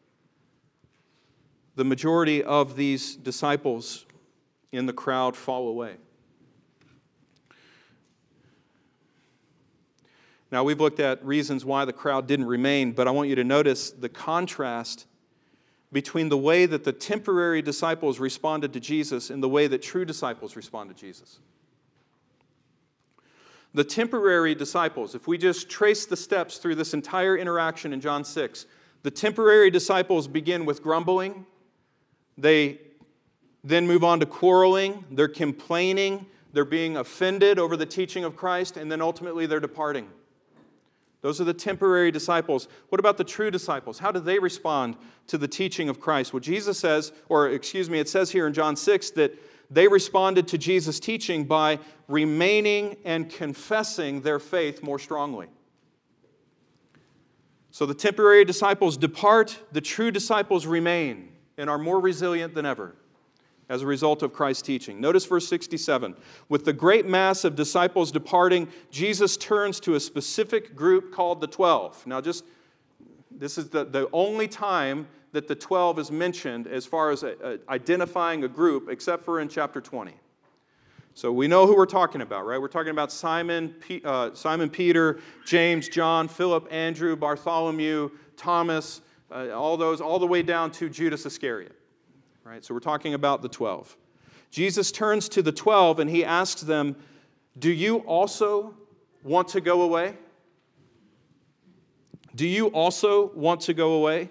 [1.76, 4.06] The majority of these disciples
[4.72, 5.96] in the crowd fall away.
[10.50, 13.44] Now, we've looked at reasons why the crowd didn't remain, but I want you to
[13.44, 15.06] notice the contrast
[15.94, 20.04] between the way that the temporary disciples responded to Jesus and the way that true
[20.04, 21.38] disciples respond to Jesus.
[23.74, 28.24] The temporary disciples, if we just trace the steps through this entire interaction in John
[28.24, 28.66] 6,
[29.04, 31.46] the temporary disciples begin with grumbling.
[32.36, 32.80] They
[33.62, 35.04] then move on to quarreling.
[35.12, 36.26] They're complaining.
[36.52, 38.76] They're being offended over the teaching of Christ.
[38.76, 40.08] And then ultimately they're departing.
[41.24, 42.68] Those are the temporary disciples.
[42.90, 43.98] What about the true disciples?
[43.98, 44.94] How do they respond
[45.28, 46.34] to the teaching of Christ?
[46.34, 49.34] Well, Jesus says, or excuse me, it says here in John 6 that
[49.70, 55.46] they responded to Jesus' teaching by remaining and confessing their faith more strongly.
[57.70, 62.96] So the temporary disciples depart, the true disciples remain and are more resilient than ever
[63.68, 65.00] as a result of Christ's teaching.
[65.00, 66.14] Notice verse 67.
[66.48, 71.46] With the great mass of disciples departing, Jesus turns to a specific group called the
[71.46, 72.06] 12.
[72.06, 72.44] Now, just
[73.30, 77.34] this is the, the only time that the 12 is mentioned as far as a,
[77.42, 80.12] a, identifying a group, except for in chapter 20.
[81.14, 82.60] So we know who we're talking about, right?
[82.60, 89.00] We're talking about Simon, uh, Simon Peter, James, John, Philip, Andrew, Bartholomew, Thomas,
[89.30, 91.74] uh, all those, all the way down to Judas Iscariot,
[92.44, 92.64] right?
[92.64, 93.96] So we're talking about the 12.
[94.50, 96.96] Jesus turns to the 12 and he asks them,
[97.58, 98.74] Do you also
[99.22, 100.14] want to go away?
[102.34, 104.28] Do you also want to go away?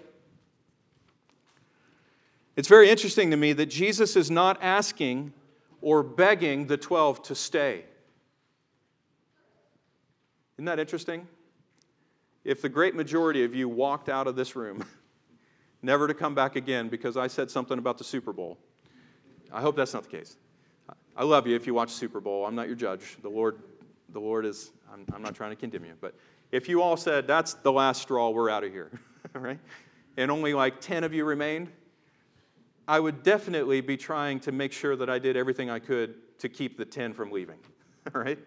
[2.56, 5.32] It's very interesting to me that Jesus is not asking
[5.80, 7.84] or begging the 12 to stay.
[10.56, 11.26] Isn't that interesting?
[12.44, 14.84] If the great majority of you walked out of this room,
[15.84, 18.58] never to come back again because I said something about the Super Bowl,
[19.52, 20.36] I hope that's not the case.
[21.16, 22.44] I love you if you watch Super Bowl.
[22.44, 23.18] I'm not your judge.
[23.22, 23.62] The Lord,
[24.08, 25.92] the Lord is, I'm, I'm not trying to condemn you.
[26.00, 26.14] But
[26.50, 28.90] if you all said, that's the last straw, we're out of here,
[29.32, 29.60] right?
[30.16, 31.70] And only like 10 of you remained,
[32.88, 36.48] I would definitely be trying to make sure that I did everything I could to
[36.48, 37.58] keep the 10 from leaving,
[38.12, 38.38] right?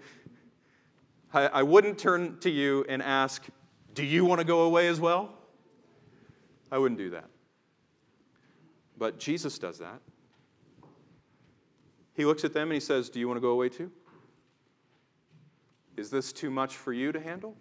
[1.33, 3.45] I, I wouldn't turn to you and ask,
[3.93, 5.36] Do you want to go away as well?
[6.71, 7.29] I wouldn't do that.
[8.97, 10.01] But Jesus does that.
[12.13, 13.91] He looks at them and he says, Do you want to go away too?
[15.95, 17.55] Is this too much for you to handle?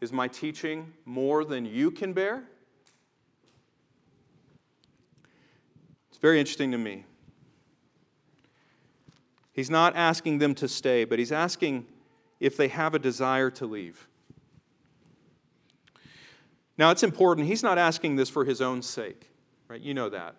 [0.00, 2.44] Is my teaching more than you can bear?
[6.10, 7.04] It's very interesting to me.
[9.52, 11.86] He's not asking them to stay, but he's asking
[12.40, 14.08] if they have a desire to leave.
[16.80, 17.46] Now, it's important.
[17.46, 19.28] He's not asking this for his own sake,
[19.68, 19.82] right?
[19.82, 20.34] You know that.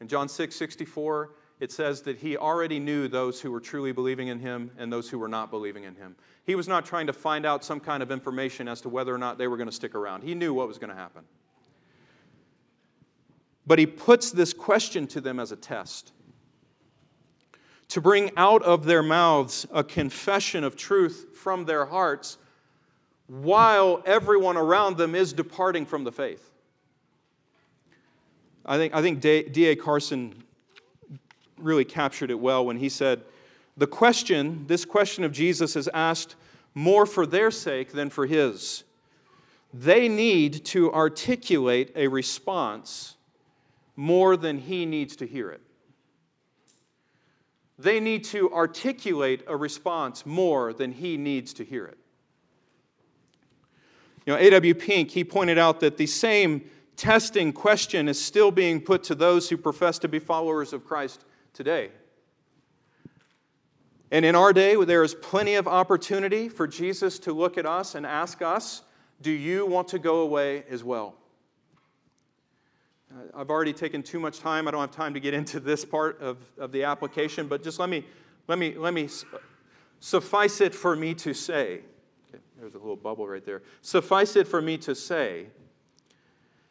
[0.00, 4.28] In John 6 64, it says that he already knew those who were truly believing
[4.28, 6.14] in him and those who were not believing in him.
[6.46, 9.18] He was not trying to find out some kind of information as to whether or
[9.18, 10.22] not they were going to stick around.
[10.22, 11.24] He knew what was going to happen.
[13.66, 16.12] But he puts this question to them as a test
[17.88, 22.38] to bring out of their mouths a confession of truth from their hearts
[23.28, 26.50] while everyone around them is departing from the faith.
[28.64, 29.76] I think, I think D.A.
[29.76, 30.34] Carson
[31.58, 33.22] really captured it well when he said,
[33.76, 36.36] The question, this question of Jesus, is asked
[36.74, 38.84] more for their sake than for his.
[39.72, 43.16] They need to articulate a response
[43.96, 45.60] more than he needs to hear it.
[47.78, 51.98] They need to articulate a response more than he needs to hear it.
[54.28, 54.74] You know, A.W.
[54.74, 59.48] Pink, he pointed out that the same testing question is still being put to those
[59.48, 61.24] who profess to be followers of Christ
[61.54, 61.88] today.
[64.10, 67.94] And in our day, there is plenty of opportunity for Jesus to look at us
[67.94, 68.82] and ask us,
[69.22, 71.14] Do you want to go away as well?
[73.10, 74.68] Uh, I've already taken too much time.
[74.68, 77.78] I don't have time to get into this part of, of the application, but just
[77.78, 78.04] let me,
[78.46, 79.08] let, me, let me
[80.00, 81.80] suffice it for me to say.
[82.58, 83.62] There's a little bubble right there.
[83.82, 85.46] Suffice it for me to say,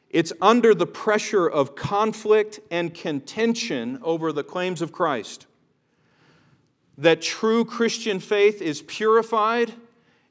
[0.09, 5.47] it's under the pressure of conflict and contention over the claims of Christ
[6.97, 9.73] that true Christian faith is purified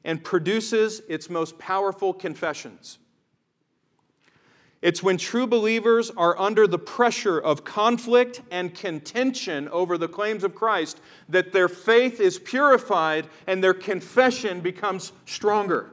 [0.03, 2.99] and produces its most powerful confessions.
[4.81, 10.43] It's when true believers are under the pressure of conflict and contention over the claims
[10.43, 15.89] of Christ that their faith is purified and their confession becomes stronger.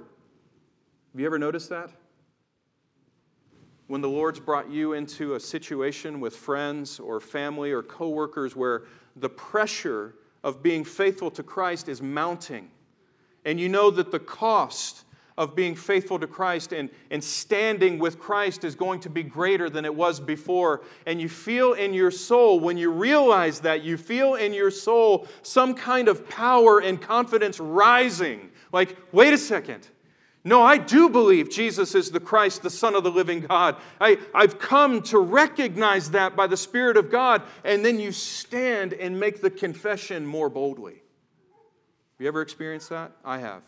[1.12, 1.90] Have you ever noticed that?
[3.86, 8.82] When the Lord's brought you into a situation with friends or family or coworkers where
[9.16, 12.70] the pressure of being faithful to Christ is mounting.
[13.46, 15.03] And you know that the cost
[15.36, 19.68] of being faithful to Christ and, and standing with Christ is going to be greater
[19.68, 20.82] than it was before.
[21.06, 25.26] And you feel in your soul, when you realize that, you feel in your soul
[25.42, 28.50] some kind of power and confidence rising.
[28.72, 29.88] Like, wait a second.
[30.46, 33.76] No, I do believe Jesus is the Christ, the Son of the living God.
[33.98, 37.42] I, I've come to recognize that by the Spirit of God.
[37.64, 40.92] And then you stand and make the confession more boldly.
[40.94, 43.12] Have you ever experienced that?
[43.24, 43.62] I have.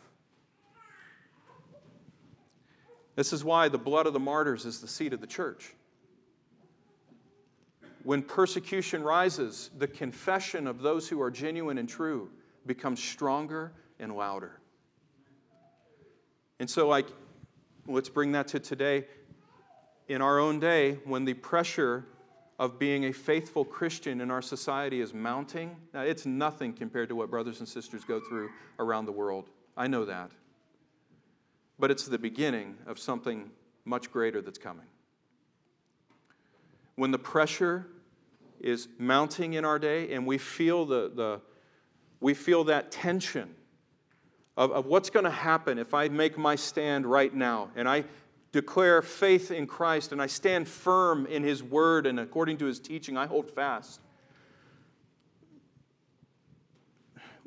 [3.16, 5.74] This is why the blood of the martyrs is the seed of the church.
[8.04, 12.30] When persecution rises, the confession of those who are genuine and true
[12.66, 14.60] becomes stronger and louder.
[16.60, 17.06] And so, like,
[17.88, 19.06] let's bring that to today.
[20.08, 22.04] In our own day, when the pressure
[22.58, 27.16] of being a faithful Christian in our society is mounting, now it's nothing compared to
[27.16, 29.50] what brothers and sisters go through around the world.
[29.76, 30.30] I know that.
[31.78, 33.50] But it's the beginning of something
[33.84, 34.86] much greater that's coming.
[36.96, 37.86] When the pressure
[38.60, 41.40] is mounting in our day and we feel, the, the,
[42.20, 43.54] we feel that tension
[44.56, 48.04] of, of what's going to happen if I make my stand right now and I
[48.52, 52.80] declare faith in Christ and I stand firm in His word and according to His
[52.80, 54.00] teaching, I hold fast.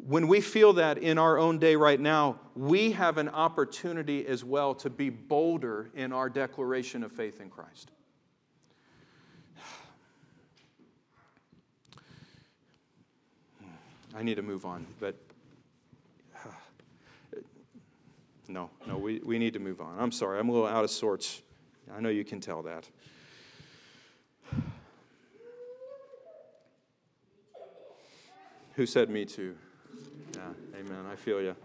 [0.08, 4.44] When we feel that in our own day right now, we have an opportunity as
[4.44, 7.92] well to be bolder in our declaration of faith in Christ.
[14.16, 15.16] I need to move on, but
[18.48, 20.00] no, no, we, we need to move on.
[20.00, 21.42] I'm sorry, I'm a little out of sorts.
[21.94, 22.88] I know you can tell that.
[28.76, 29.56] Who said me too?
[30.90, 31.06] Amen.
[31.12, 31.56] I feel you.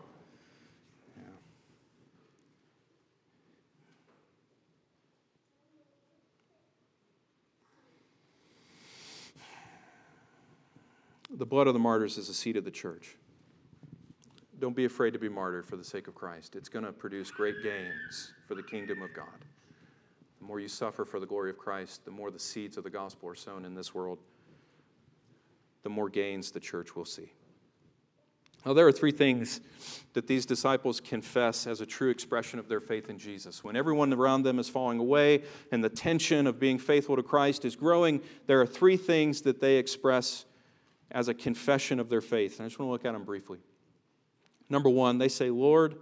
[1.16, 1.22] Yeah.
[11.37, 13.16] The blood of the martyrs is the seed of the church.
[14.61, 16.55] Don't be afraid to be martyred for the sake of Christ.
[16.55, 19.47] It's going to produce great gains for the kingdom of God.
[20.39, 22.91] The more you suffer for the glory of Christ, the more the seeds of the
[22.91, 24.18] gospel are sown in this world,
[25.83, 27.33] the more gains the church will see.
[28.65, 29.61] Now, there are three things
[30.15, 33.62] that these disciples confess as a true expression of their faith in Jesus.
[33.62, 37.65] When everyone around them is falling away and the tension of being faithful to Christ
[37.65, 40.47] is growing, there are three things that they express
[41.11, 42.59] as a confession of their faith.
[42.59, 43.59] And I just want to look at them briefly.
[44.71, 45.97] Number one, they say, Lord,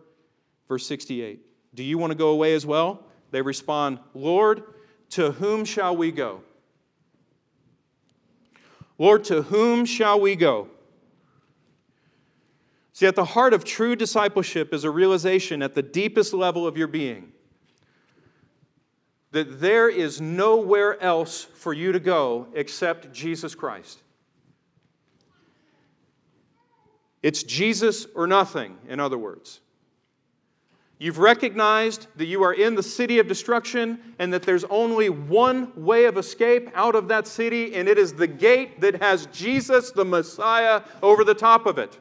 [0.69, 1.41] verse 68,
[1.75, 3.07] do you want to go away as well?
[3.31, 4.63] They respond, Lord,
[5.11, 6.43] to whom shall we go?
[8.99, 10.69] Lord, to whom shall we go?
[13.03, 16.77] See, at the heart of true discipleship is a realization at the deepest level of
[16.77, 17.33] your being
[19.33, 24.01] that there is nowhere else for you to go except Jesus Christ.
[27.25, 29.59] It's Jesus or nothing, in other words.
[31.01, 35.73] You've recognized that you are in the city of destruction and that there's only one
[35.75, 39.91] way of escape out of that city, and it is the gate that has Jesus,
[39.91, 41.99] the Messiah, over the top of it.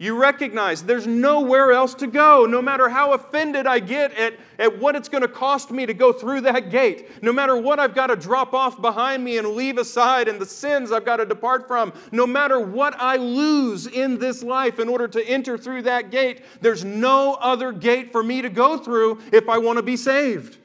[0.00, 4.78] You recognize there's nowhere else to go, no matter how offended I get at, at
[4.78, 7.96] what it's going to cost me to go through that gate, no matter what I've
[7.96, 11.26] got to drop off behind me and leave aside, and the sins I've got to
[11.26, 15.82] depart from, no matter what I lose in this life in order to enter through
[15.82, 19.82] that gate, there's no other gate for me to go through if I want to
[19.82, 20.58] be saved.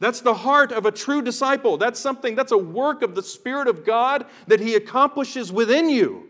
[0.00, 1.78] That's the heart of a true disciple.
[1.78, 6.28] That's something, that's a work of the Spirit of God that He accomplishes within you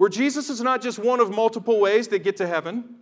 [0.00, 2.94] where Jesus is not just one of multiple ways to get to heaven.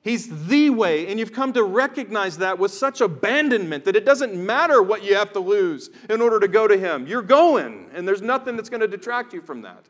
[0.00, 4.32] He's the way, and you've come to recognize that with such abandonment that it doesn't
[4.32, 7.08] matter what you have to lose in order to go to Him.
[7.08, 9.88] You're going, and there's nothing that's going to detract you from that.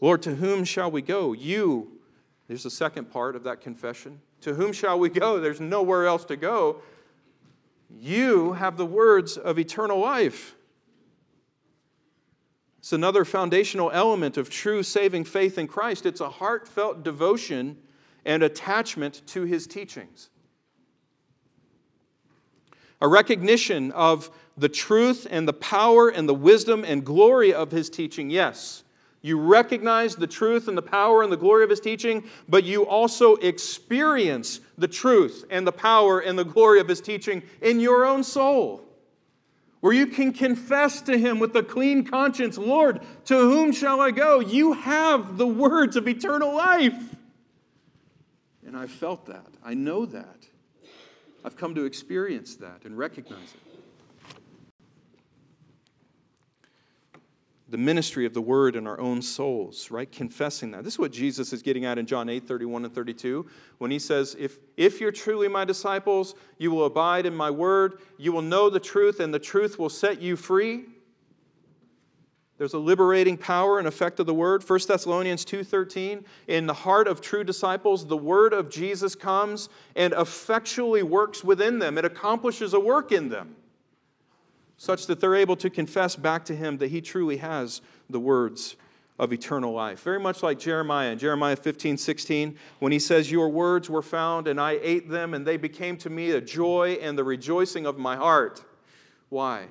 [0.00, 1.34] Lord, to whom shall we go?
[1.34, 2.00] You.
[2.48, 4.22] There's the second part of that confession.
[4.40, 5.38] To whom shall we go?
[5.38, 6.80] There's nowhere else to go.
[7.94, 10.56] You have the words of eternal life.
[12.80, 16.06] It's another foundational element of true saving faith in Christ.
[16.06, 17.76] It's a heartfelt devotion
[18.24, 20.30] and attachment to his teachings.
[23.02, 27.90] A recognition of the truth and the power and the wisdom and glory of his
[27.90, 28.82] teaching, yes.
[29.20, 32.86] You recognize the truth and the power and the glory of his teaching, but you
[32.86, 38.06] also experience the truth and the power and the glory of his teaching in your
[38.06, 38.89] own soul
[39.80, 44.10] where you can confess to Him with a clean conscience Lord, to whom shall I
[44.10, 44.40] go?
[44.40, 47.16] You have the words of eternal life.
[48.66, 49.46] And I've felt that.
[49.64, 50.46] I know that.
[51.44, 53.69] I've come to experience that and recognize it.
[57.70, 60.10] The ministry of the word in our own souls, right?
[60.10, 60.82] Confessing that.
[60.82, 63.46] This is what Jesus is getting at in John 8 31 and 32
[63.78, 68.00] when he says, if, if you're truly my disciples, you will abide in my word,
[68.18, 70.84] you will know the truth, and the truth will set you free.
[72.58, 74.68] There's a liberating power and effect of the word.
[74.68, 80.12] 1 Thessalonians 2:13, in the heart of true disciples, the word of Jesus comes and
[80.12, 81.96] effectually works within them.
[81.96, 83.56] It accomplishes a work in them
[84.80, 88.76] such that they're able to confess back to him that he truly has the words
[89.18, 90.02] of eternal life.
[90.02, 94.48] Very much like Jeremiah in Jeremiah 15, 16, when he says, Your words were found,
[94.48, 97.98] and I ate them, and they became to me a joy and the rejoicing of
[97.98, 98.64] my heart.
[99.28, 99.66] Why?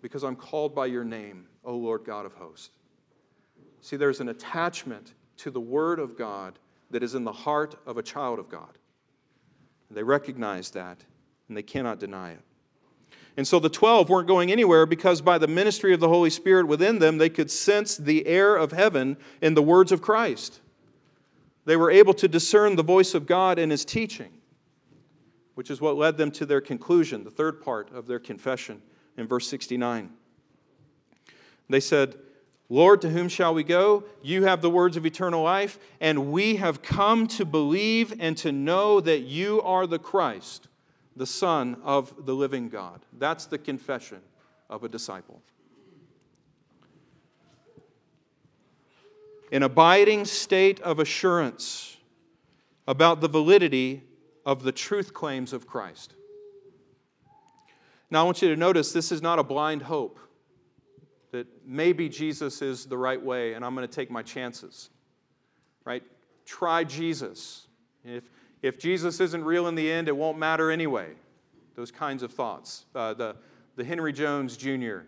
[0.00, 2.70] Because I'm called by your name, O Lord God of hosts.
[3.82, 6.58] See, there's an attachment to the word of God
[6.90, 8.78] that is in the heart of a child of God.
[9.90, 11.04] They recognize that,
[11.48, 12.40] and they cannot deny it.
[13.38, 16.66] And so the 12 weren't going anywhere because by the ministry of the Holy Spirit
[16.66, 20.58] within them, they could sense the air of heaven in the words of Christ.
[21.64, 24.32] They were able to discern the voice of God in his teaching,
[25.54, 28.82] which is what led them to their conclusion, the third part of their confession
[29.16, 30.10] in verse 69.
[31.70, 32.16] They said,
[32.68, 34.02] Lord, to whom shall we go?
[34.20, 38.50] You have the words of eternal life, and we have come to believe and to
[38.50, 40.66] know that you are the Christ
[41.18, 43.04] the Son of the living God.
[43.18, 44.20] That's the confession
[44.70, 45.42] of a disciple.
[49.50, 51.96] An abiding state of assurance
[52.86, 54.02] about the validity
[54.46, 56.14] of the truth claims of Christ.
[58.10, 60.18] Now, I want you to notice this is not a blind hope
[61.32, 64.88] that maybe Jesus is the right way and I'm going to take my chances.
[65.84, 66.02] Right?
[66.46, 67.66] Try Jesus.
[68.04, 68.24] If,
[68.62, 71.10] if Jesus isn't real in the end, it won't matter anyway.
[71.76, 72.86] Those kinds of thoughts.
[72.94, 73.36] Uh, the,
[73.76, 75.00] the Henry Jones Jr.,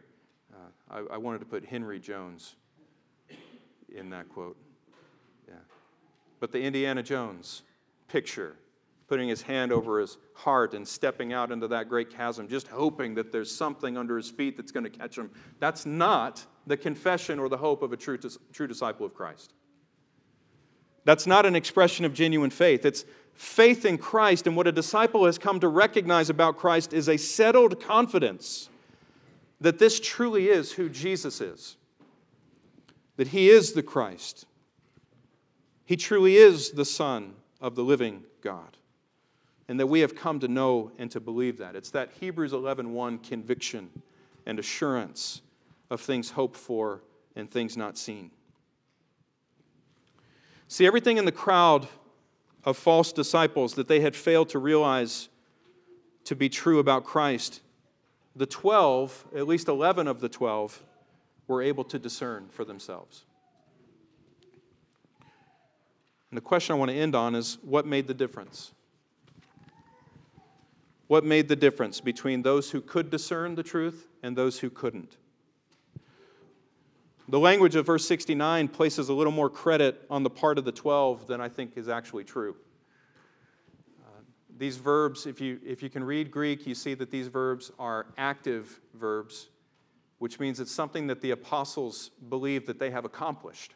[0.52, 0.56] uh,
[0.90, 2.54] I, I wanted to put Henry Jones
[3.94, 4.56] in that quote.
[5.48, 5.54] Yeah.
[6.38, 7.62] But the Indiana Jones
[8.06, 8.56] picture,
[9.08, 13.14] putting his hand over his heart and stepping out into that great chasm, just hoping
[13.16, 15.30] that there's something under his feet that's going to catch him.
[15.58, 18.18] That's not the confession or the hope of a true,
[18.52, 19.54] true disciple of Christ.
[21.04, 22.84] That's not an expression of genuine faith.
[22.84, 23.04] It's
[23.40, 27.16] faith in Christ and what a disciple has come to recognize about Christ is a
[27.16, 28.68] settled confidence
[29.62, 31.78] that this truly is who Jesus is,
[33.16, 34.44] that he is the Christ.
[35.86, 37.32] He truly is the Son
[37.62, 38.76] of the living God.
[39.68, 41.74] And that we have come to know and to believe that.
[41.74, 44.02] It's that Hebrews 11:1 conviction
[44.44, 45.40] and assurance
[45.88, 47.02] of things hoped for
[47.34, 48.32] and things not seen.
[50.68, 51.88] See, everything in the crowd
[52.64, 55.28] of false disciples that they had failed to realize
[56.24, 57.62] to be true about Christ,
[58.36, 60.82] the 12, at least 11 of the 12,
[61.46, 63.24] were able to discern for themselves.
[66.30, 68.72] And the question I want to end on is what made the difference?
[71.08, 75.16] What made the difference between those who could discern the truth and those who couldn't?
[77.30, 80.72] The language of verse 69 places a little more credit on the part of the
[80.72, 82.56] 12 than I think is actually true.
[84.58, 88.06] These verbs, if you, if you can read Greek, you see that these verbs are
[88.18, 89.48] active verbs,
[90.18, 93.74] which means it's something that the apostles believe that they have accomplished.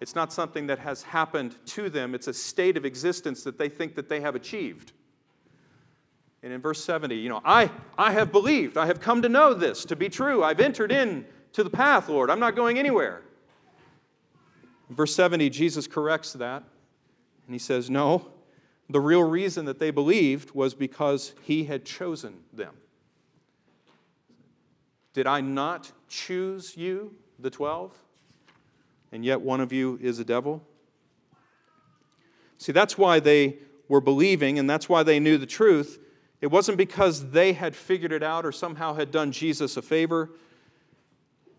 [0.00, 3.68] It's not something that has happened to them, it's a state of existence that they
[3.68, 4.92] think that they have achieved.
[6.42, 9.54] And in verse 70, you know, I, I have believed, I have come to know
[9.54, 10.42] this to be true.
[10.42, 11.24] I've entered in
[11.54, 12.30] to the path, Lord.
[12.30, 13.22] I'm not going anywhere.
[14.90, 16.62] Verse 70, Jesus corrects that.
[17.46, 18.28] And he says, No,
[18.88, 22.74] the real reason that they believed was because he had chosen them.
[25.14, 27.96] Did I not choose you, the 12?
[29.12, 30.62] And yet one of you is a devil?
[32.58, 35.98] See, that's why they were believing, and that's why they knew the truth
[36.44, 40.28] it wasn't because they had figured it out or somehow had done Jesus a favor.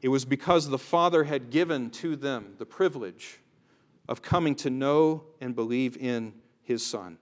[0.02, 3.40] It was because the Father had given to them the privilege
[4.08, 6.34] of coming to know and believe in
[6.64, 7.18] His Son.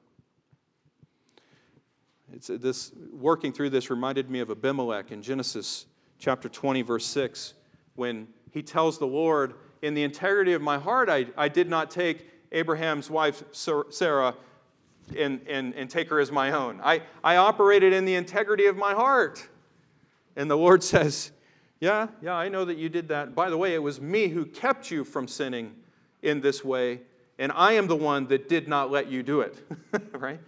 [2.33, 5.85] It's, uh, this, working through this reminded me of Abimelech in Genesis
[6.17, 7.53] chapter 20, verse 6,
[7.95, 11.91] when he tells the Lord, In the integrity of my heart, I, I did not
[11.91, 14.35] take Abraham's wife Sarah
[15.17, 16.79] and, and, and take her as my own.
[16.83, 19.47] I, I operated in the integrity of my heart.
[20.35, 21.31] And the Lord says,
[21.83, 23.35] Yeah, yeah, I know that you did that.
[23.35, 25.75] By the way, it was me who kept you from sinning
[26.21, 27.01] in this way,
[27.37, 29.57] and I am the one that did not let you do it.
[30.13, 30.39] right?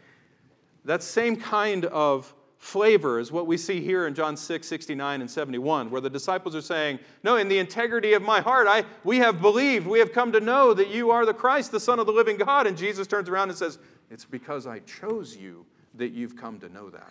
[0.86, 5.30] That same kind of flavor is what we see here in John 6, 69 and
[5.30, 9.18] 71, where the disciples are saying, No, in the integrity of my heart, I, we
[9.18, 12.06] have believed, we have come to know that you are the Christ, the Son of
[12.06, 12.66] the living God.
[12.66, 13.78] And Jesus turns around and says,
[14.10, 15.66] it's because I chose you
[15.96, 17.10] that you've come to know that.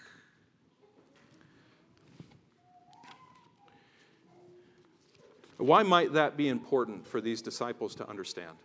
[5.57, 8.57] Why might that be important for these disciples to understand?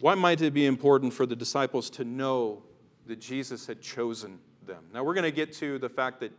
[0.00, 2.62] Why might it be important for the disciples to know
[3.06, 4.84] that Jesus had chosen them?
[4.92, 6.32] Now, we're going to get to the fact that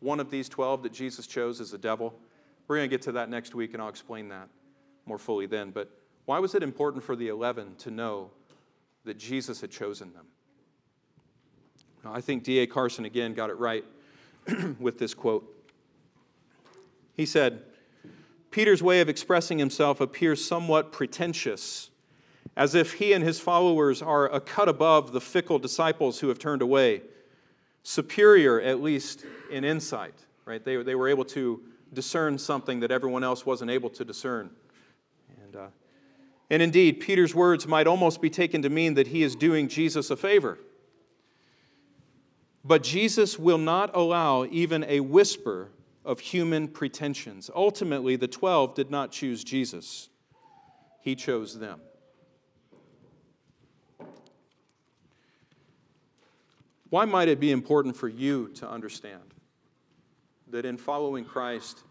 [0.00, 2.14] one of these 12 that Jesus chose is the devil.
[2.66, 4.48] We're going to get to that next week, and I'll explain that
[5.04, 5.70] more fully then.
[5.70, 5.90] But
[6.24, 8.30] why was it important for the 11 to know
[9.04, 10.26] that Jesus had chosen them?
[12.04, 12.66] Now, I think D.A.
[12.66, 13.84] Carson again got it right
[14.80, 15.61] with this quote.
[17.14, 17.62] He said,
[18.50, 21.90] Peter's way of expressing himself appears somewhat pretentious,
[22.56, 26.38] as if he and his followers are a cut above the fickle disciples who have
[26.38, 27.02] turned away,
[27.82, 30.64] superior, at least in insight, right?
[30.64, 34.50] They, they were able to discern something that everyone else wasn't able to discern.
[35.44, 35.66] And uh,
[36.52, 40.10] and indeed, Peter's words might almost be taken to mean that he is doing Jesus
[40.10, 40.58] a favor.
[42.62, 45.70] But Jesus will not allow even a whisper
[46.04, 47.50] of human pretensions.
[47.54, 50.08] Ultimately, the 12 did not choose Jesus,
[51.00, 51.80] he chose them.
[56.90, 59.34] Why might it be important for you to understand
[60.48, 61.84] that in following Christ,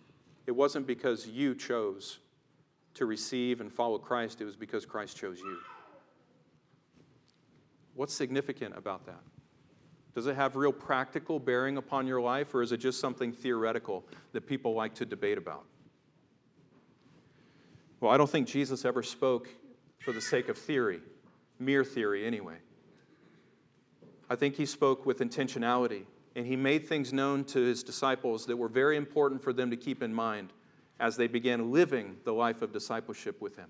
[0.45, 2.20] it wasn't because you chose
[2.93, 5.57] to receive and follow Christ, it was because Christ chose you.
[7.95, 9.22] What's significant about that?
[10.14, 14.05] Does it have real practical bearing upon your life, or is it just something theoretical
[14.34, 15.64] that people like to debate about?
[18.01, 19.47] Well, I don't think Jesus ever spoke
[19.99, 20.99] for the sake of theory,
[21.59, 22.57] mere theory anyway.
[24.30, 26.05] I think he spoke with intentionality,
[26.36, 29.78] and he made things known to his disciples that were very important for them to
[29.78, 30.51] keep in mind
[30.99, 33.70] as they began living the life of discipleship with him.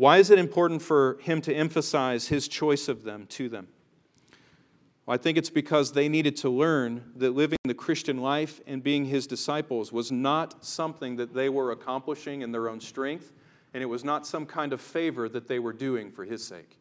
[0.00, 3.68] Why is it important for him to emphasize his choice of them to them?
[5.04, 8.82] Well, I think it's because they needed to learn that living the Christian life and
[8.82, 13.34] being his disciples was not something that they were accomplishing in their own strength,
[13.74, 16.78] and it was not some kind of favor that they were doing for his sake.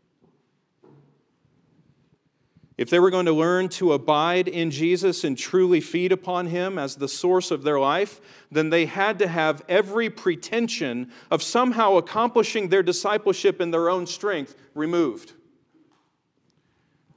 [2.80, 6.80] If they were going to learn to abide in Jesus and truly feed upon him
[6.80, 8.22] as the source of their life,
[8.54, 14.08] then they had to have every pretension of somehow accomplishing their discipleship in their own
[14.08, 15.34] strength removed.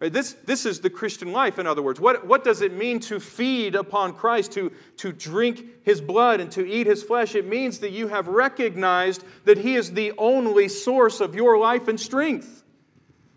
[0.01, 2.01] This, this is the Christian life, in other words.
[2.01, 6.51] What, what does it mean to feed upon Christ, to, to drink his blood and
[6.51, 7.37] to eat his flesh?
[7.37, 11.87] It means that you have recognized that he is the only source of your life
[11.87, 12.65] and strength,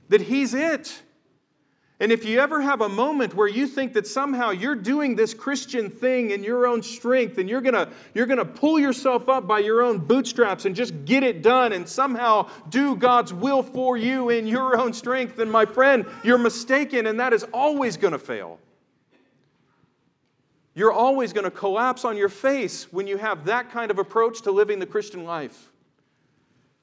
[0.10, 1.04] that he's it.
[2.02, 5.34] And if you ever have a moment where you think that somehow you're doing this
[5.34, 9.48] Christian thing in your own strength and you're going you're going to pull yourself up
[9.48, 13.96] by your own bootstraps and just get it done and somehow do God's will for
[13.96, 18.14] you in your own strength, then my friend, you're mistaken and that is always going
[18.14, 18.60] to fail.
[20.74, 24.42] You're always going to collapse on your face when you have that kind of approach
[24.42, 25.72] to living the Christian life.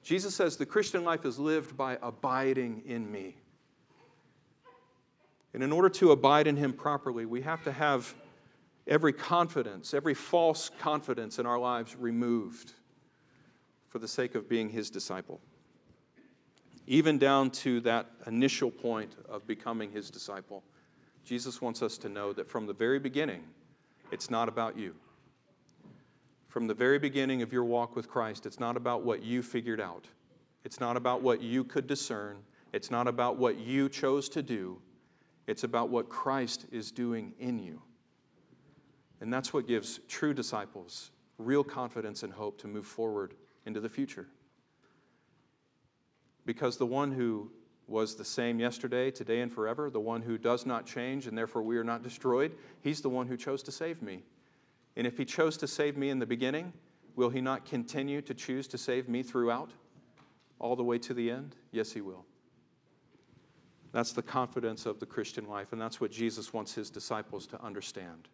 [0.02, 3.36] Jesus says the Christian life is lived by abiding in me.
[5.54, 8.14] And in order to abide in Him properly, we have to have
[8.86, 12.72] every confidence, every false confidence in our lives removed
[13.88, 15.40] for the sake of being His disciple.
[16.86, 20.62] Even down to that initial point of becoming His disciple,
[21.24, 23.44] Jesus wants us to know that from the very beginning,
[24.10, 24.94] it's not about you.
[26.48, 29.80] From the very beginning of your walk with Christ, it's not about what you figured
[29.80, 30.06] out.
[30.64, 32.38] It's not about what you could discern.
[32.72, 34.78] It's not about what you chose to do.
[35.46, 37.82] It's about what Christ is doing in you.
[39.20, 43.34] And that's what gives true disciples real confidence and hope to move forward
[43.66, 44.28] into the future.
[46.46, 47.50] Because the one who
[47.88, 51.62] was the same yesterday, today, and forever, the one who does not change and therefore
[51.62, 54.22] we are not destroyed, he's the one who chose to save me.
[54.96, 56.72] And if he chose to save me in the beginning,
[57.16, 59.70] will he not continue to choose to save me throughout,
[60.58, 61.56] all the way to the end?
[61.70, 62.24] Yes, he will.
[63.92, 67.62] That's the confidence of the Christian life, and that's what Jesus wants his disciples to
[67.62, 68.28] understand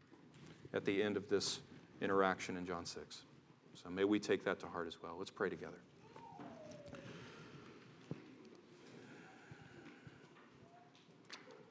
[0.72, 1.60] at the end of this
[2.00, 3.22] interaction in John 6.
[3.74, 5.16] So may we take that to heart as well.
[5.18, 5.78] Let's pray together.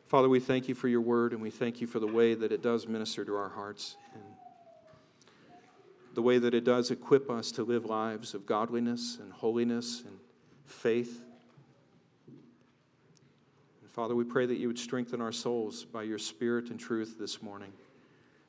[0.07, 2.51] Father, we thank you for your word, and we thank you for the way that
[2.51, 4.23] it does minister to our hearts, and
[6.13, 10.17] the way that it does equip us to live lives of godliness and holiness and
[10.65, 11.23] faith
[13.97, 17.41] Father, we pray that you would strengthen our souls by your spirit and truth this
[17.41, 17.73] morning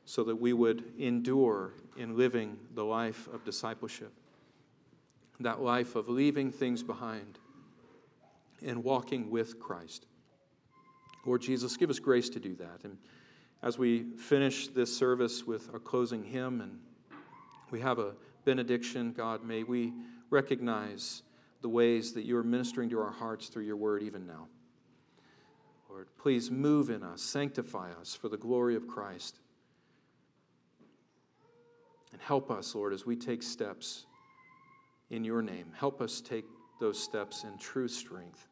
[0.04, 4.12] so that we would endure in living the life of discipleship,
[5.40, 7.38] that life of leaving things behind
[8.62, 10.04] and walking with Christ.
[11.24, 12.84] Lord Jesus, give us grace to do that.
[12.84, 12.98] And
[13.62, 16.78] as we finish this service with our closing hymn and
[17.70, 18.12] we have a
[18.44, 19.94] benediction, God, may we
[20.28, 21.22] recognize
[21.62, 24.46] the ways that you are ministering to our hearts through your word even now.
[25.98, 26.06] Lord.
[26.16, 29.40] Please move in us, sanctify us for the glory of Christ.
[32.12, 34.06] And help us, Lord, as we take steps
[35.10, 35.72] in your name.
[35.76, 36.44] Help us take
[36.78, 38.46] those steps in true strength,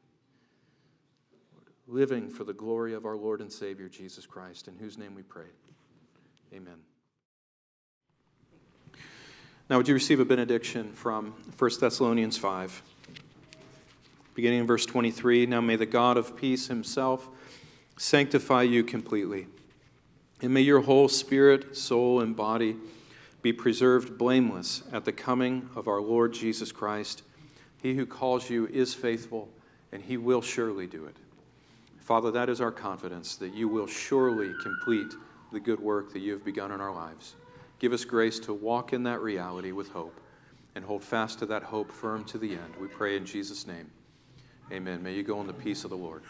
[1.86, 5.22] living for the glory of our Lord and Savior, Jesus Christ, in whose name we
[5.22, 5.46] pray.
[6.52, 6.78] Amen.
[9.70, 12.82] Now, would you receive a benediction from 1 Thessalonians 5?
[14.36, 17.26] Beginning in verse 23 Now may the God of peace himself
[17.96, 19.46] sanctify you completely.
[20.42, 22.76] And may your whole spirit, soul, and body
[23.40, 27.22] be preserved blameless at the coming of our Lord Jesus Christ.
[27.82, 29.48] He who calls you is faithful,
[29.90, 31.16] and he will surely do it.
[31.96, 35.14] Father, that is our confidence that you will surely complete
[35.50, 37.36] the good work that you have begun in our lives.
[37.78, 40.20] Give us grace to walk in that reality with hope
[40.74, 42.74] and hold fast to that hope firm to the end.
[42.78, 43.90] We pray in Jesus' name.
[44.72, 45.02] Amen.
[45.02, 46.22] May you go in the peace of the Lord.